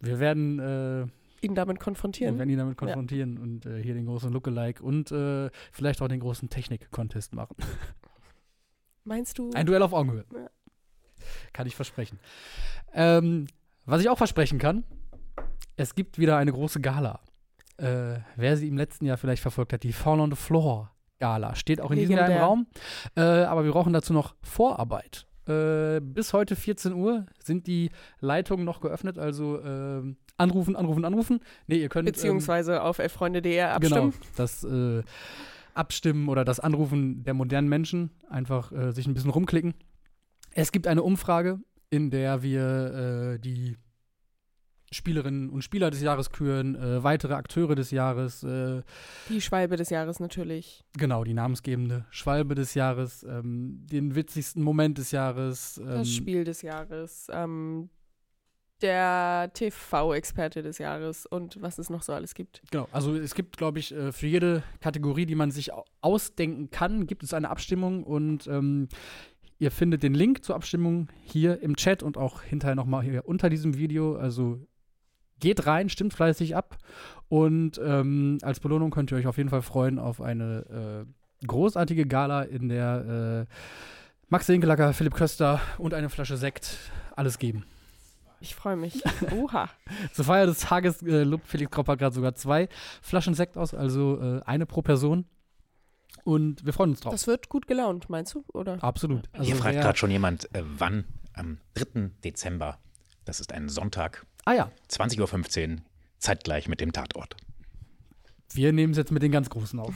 Wir 0.00 0.18
werden 0.20 0.58
äh, 0.60 1.06
ihn 1.40 1.54
damit 1.54 1.78
Wir 1.78 1.84
konfrontieren. 1.84 2.38
werden 2.38 2.50
ihn 2.50 2.58
damit 2.58 2.76
konfrontieren 2.76 3.38
und 3.38 3.66
äh, 3.66 3.82
hier 3.82 3.94
den 3.94 4.06
großen 4.06 4.32
Lookalike 4.32 4.82
und 4.82 5.12
äh, 5.12 5.50
vielleicht 5.72 6.02
auch 6.02 6.08
den 6.08 6.20
großen 6.20 6.48
Technik-Contest 6.48 7.34
machen. 7.34 7.56
Meinst 9.04 9.38
du? 9.38 9.50
Ein 9.54 9.66
Duell 9.66 9.82
auf 9.82 9.92
Augenhöhe. 9.92 10.24
Ja. 10.34 10.50
Kann 11.52 11.66
ich 11.66 11.74
versprechen. 11.74 12.18
Ähm, 12.92 13.46
was 13.84 14.00
ich 14.00 14.08
auch 14.08 14.18
versprechen 14.18 14.58
kann, 14.58 14.84
es 15.76 15.94
gibt 15.94 16.18
wieder 16.18 16.36
eine 16.36 16.52
große 16.52 16.80
Gala. 16.80 17.20
Äh, 17.78 18.18
wer 18.36 18.56
sie 18.56 18.68
im 18.68 18.76
letzten 18.76 19.06
Jahr 19.06 19.16
vielleicht 19.16 19.42
verfolgt 19.42 19.72
hat, 19.72 19.82
die 19.82 19.92
Fall 19.92 20.20
on 20.20 20.30
the 20.30 20.36
Floor 20.36 20.90
Gala. 21.20 21.54
Steht 21.54 21.80
auch 21.80 21.90
in 21.90 21.98
diesem 21.98 22.16
Jahr 22.16 22.26
im 22.26 22.32
Legendär. 22.32 22.46
Raum. 22.46 22.66
Äh, 23.16 23.44
aber 23.44 23.64
wir 23.64 23.72
brauchen 23.72 23.92
dazu 23.92 24.12
noch 24.12 24.34
Vorarbeit. 24.42 25.27
Äh, 25.48 26.00
bis 26.02 26.32
heute 26.32 26.56
14 26.56 26.92
Uhr 26.92 27.26
sind 27.42 27.66
die 27.66 27.90
Leitungen 28.20 28.64
noch 28.64 28.80
geöffnet, 28.80 29.18
also 29.18 29.60
ähm, 29.62 30.16
anrufen, 30.36 30.76
anrufen, 30.76 31.04
anrufen. 31.04 31.40
Nee, 31.66 31.76
ihr 31.80 31.88
könnt. 31.88 32.06
ähm, 32.08 32.12
Beziehungsweise 32.12 32.82
auf 32.82 32.98
elffreunde.de 32.98 33.54
Genau, 33.54 33.66
abstimmen. 33.70 34.12
das 34.36 34.64
äh, 34.64 35.02
Abstimmen 35.74 36.28
oder 36.28 36.44
das 36.44 36.60
Anrufen 36.60 37.22
der 37.24 37.34
modernen 37.34 37.68
Menschen, 37.68 38.10
einfach 38.28 38.72
äh, 38.72 38.92
sich 38.92 39.06
ein 39.06 39.14
bisschen 39.14 39.30
rumklicken. 39.30 39.74
Es 40.52 40.72
gibt 40.72 40.86
eine 40.86 41.02
Umfrage, 41.02 41.60
in 41.90 42.10
der 42.10 42.42
wir 42.42 43.34
äh, 43.34 43.38
die 43.38 43.76
Spielerinnen 44.90 45.50
und 45.50 45.62
Spieler 45.62 45.90
des 45.90 46.00
Jahres 46.02 46.30
küren, 46.30 46.74
äh, 46.74 47.02
weitere 47.02 47.34
Akteure 47.34 47.74
des 47.74 47.90
Jahres, 47.90 48.42
äh, 48.42 48.82
Die 49.28 49.40
Schwalbe 49.40 49.76
des 49.76 49.90
Jahres 49.90 50.18
natürlich. 50.20 50.84
genau, 50.96 51.24
die 51.24 51.34
namensgebende 51.34 52.06
Schwalbe 52.10 52.54
des 52.54 52.74
Jahres, 52.74 53.22
ähm, 53.24 53.86
den 53.90 54.14
witzigsten 54.14 54.62
Moment 54.62 54.98
des 54.98 55.10
Jahres. 55.10 55.78
Ähm, 55.78 55.86
Das 55.86 56.10
Spiel 56.10 56.44
des 56.44 56.62
Jahres. 56.62 57.26
Ähm, 57.30 57.90
der 58.80 59.50
TV-Experte 59.54 60.62
des 60.62 60.78
Jahres 60.78 61.26
und 61.26 61.60
was 61.60 61.78
es 61.78 61.90
noch 61.90 62.02
so 62.02 62.12
alles 62.12 62.34
gibt. 62.34 62.62
Genau, 62.70 62.86
also 62.92 63.14
es 63.16 63.34
gibt, 63.34 63.56
glaube 63.56 63.80
ich, 63.80 63.92
äh, 63.92 64.12
für 64.12 64.28
jede 64.28 64.62
Kategorie, 64.80 65.26
die 65.26 65.34
man 65.34 65.50
sich 65.50 65.72
au- 65.72 65.84
ausdenken 66.00 66.70
kann, 66.70 67.08
gibt 67.08 67.24
es 67.24 67.34
eine 67.34 67.50
Abstimmung 67.50 68.04
und 68.04 68.46
ähm, 68.46 68.86
ihr 69.58 69.72
findet 69.72 70.04
den 70.04 70.14
Link 70.14 70.44
zur 70.44 70.54
Abstimmung 70.54 71.08
hier 71.24 71.60
im 71.60 71.74
Chat 71.74 72.04
und 72.04 72.16
auch 72.16 72.42
hinterher 72.42 72.76
nochmal 72.76 73.02
hier 73.02 73.26
unter 73.26 73.50
diesem 73.50 73.76
Video. 73.76 74.14
Also 74.14 74.64
geht 75.40 75.66
rein, 75.66 75.88
stimmt 75.88 76.14
fleißig 76.14 76.56
ab 76.56 76.78
und 77.28 77.80
ähm, 77.82 78.38
als 78.42 78.60
Belohnung 78.60 78.90
könnt 78.90 79.10
ihr 79.10 79.18
euch 79.18 79.26
auf 79.26 79.36
jeden 79.36 79.50
Fall 79.50 79.62
freuen 79.62 79.98
auf 79.98 80.20
eine 80.20 81.06
äh, 81.42 81.46
großartige 81.46 82.06
Gala, 82.06 82.42
in 82.42 82.68
der 82.68 83.46
äh, 83.48 83.54
Max 84.28 84.46
Hinkelacker, 84.46 84.92
Philipp 84.92 85.14
Köster 85.14 85.60
und 85.78 85.94
eine 85.94 86.10
Flasche 86.10 86.36
Sekt 86.36 86.76
alles 87.16 87.38
geben. 87.38 87.64
Ich 88.40 88.54
freue 88.54 88.76
mich. 88.76 89.02
Oha. 89.32 89.68
Zur 90.12 90.24
Feier 90.24 90.46
des 90.46 90.60
Tages 90.60 91.02
äh, 91.02 91.24
lobt 91.24 91.46
Felix 91.46 91.70
Kropper 91.70 91.96
gerade 91.96 92.14
sogar 92.14 92.34
zwei 92.34 92.68
Flaschen 93.02 93.34
Sekt 93.34 93.56
aus, 93.56 93.74
also 93.74 94.20
äh, 94.20 94.42
eine 94.44 94.66
pro 94.66 94.82
Person. 94.82 95.26
Und 96.24 96.64
wir 96.64 96.72
freuen 96.72 96.90
uns 96.90 97.00
drauf. 97.00 97.12
Das 97.12 97.26
wird 97.26 97.48
gut 97.48 97.66
gelaunt, 97.66 98.10
meinst 98.10 98.34
du? 98.34 98.44
Oder? 98.52 98.82
Absolut. 98.82 99.28
Also 99.32 99.44
Hier 99.44 99.56
fragt 99.56 99.80
gerade 99.80 99.98
schon 99.98 100.10
jemand, 100.10 100.54
äh, 100.54 100.62
wann 100.62 101.04
am 101.32 101.58
3. 101.74 102.10
Dezember, 102.22 102.78
das 103.24 103.40
ist 103.40 103.52
ein 103.52 103.68
Sonntag, 103.68 104.26
Ah 104.44 104.54
ja, 104.54 104.70
20.15 104.90 105.70
Uhr, 105.70 105.76
zeitgleich 106.18 106.68
mit 106.68 106.80
dem 106.80 106.92
Tatort. 106.92 107.36
wir 108.54 108.72
nehmen 108.72 108.92
es 108.92 108.96
jetzt 108.96 109.12
mit 109.12 109.22
den 109.22 109.32
ganz 109.32 109.50
Großen 109.50 109.78
auf. 109.78 109.94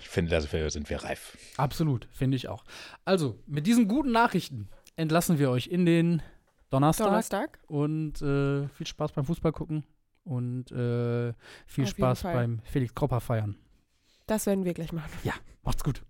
Ich 0.00 0.08
finde, 0.08 0.30
dafür 0.30 0.70
sind 0.70 0.88
wir 0.90 1.02
reif. 1.02 1.36
Absolut, 1.56 2.06
finde 2.12 2.36
ich 2.36 2.48
auch. 2.48 2.64
Also, 3.04 3.38
mit 3.46 3.66
diesen 3.66 3.88
guten 3.88 4.12
Nachrichten 4.12 4.68
entlassen 4.96 5.38
wir 5.38 5.50
euch 5.50 5.66
in 5.66 5.86
den 5.86 6.22
Donnerstag. 6.70 7.06
Donnerstag? 7.06 7.58
Und 7.66 8.20
äh, 8.22 8.68
viel 8.68 8.86
Spaß 8.86 9.12
beim 9.12 9.24
Fußball 9.24 9.52
gucken 9.52 9.84
und 10.24 10.70
äh, 10.70 11.32
viel 11.66 11.84
Auf 11.84 11.90
Spaß 11.90 12.22
beim 12.22 12.60
Felix 12.64 12.94
Kropper 12.94 13.20
feiern. 13.20 13.56
Das 14.26 14.46
werden 14.46 14.64
wir 14.64 14.74
gleich 14.74 14.92
machen. 14.92 15.12
Macht's 15.62 15.82
gut. 15.84 16.02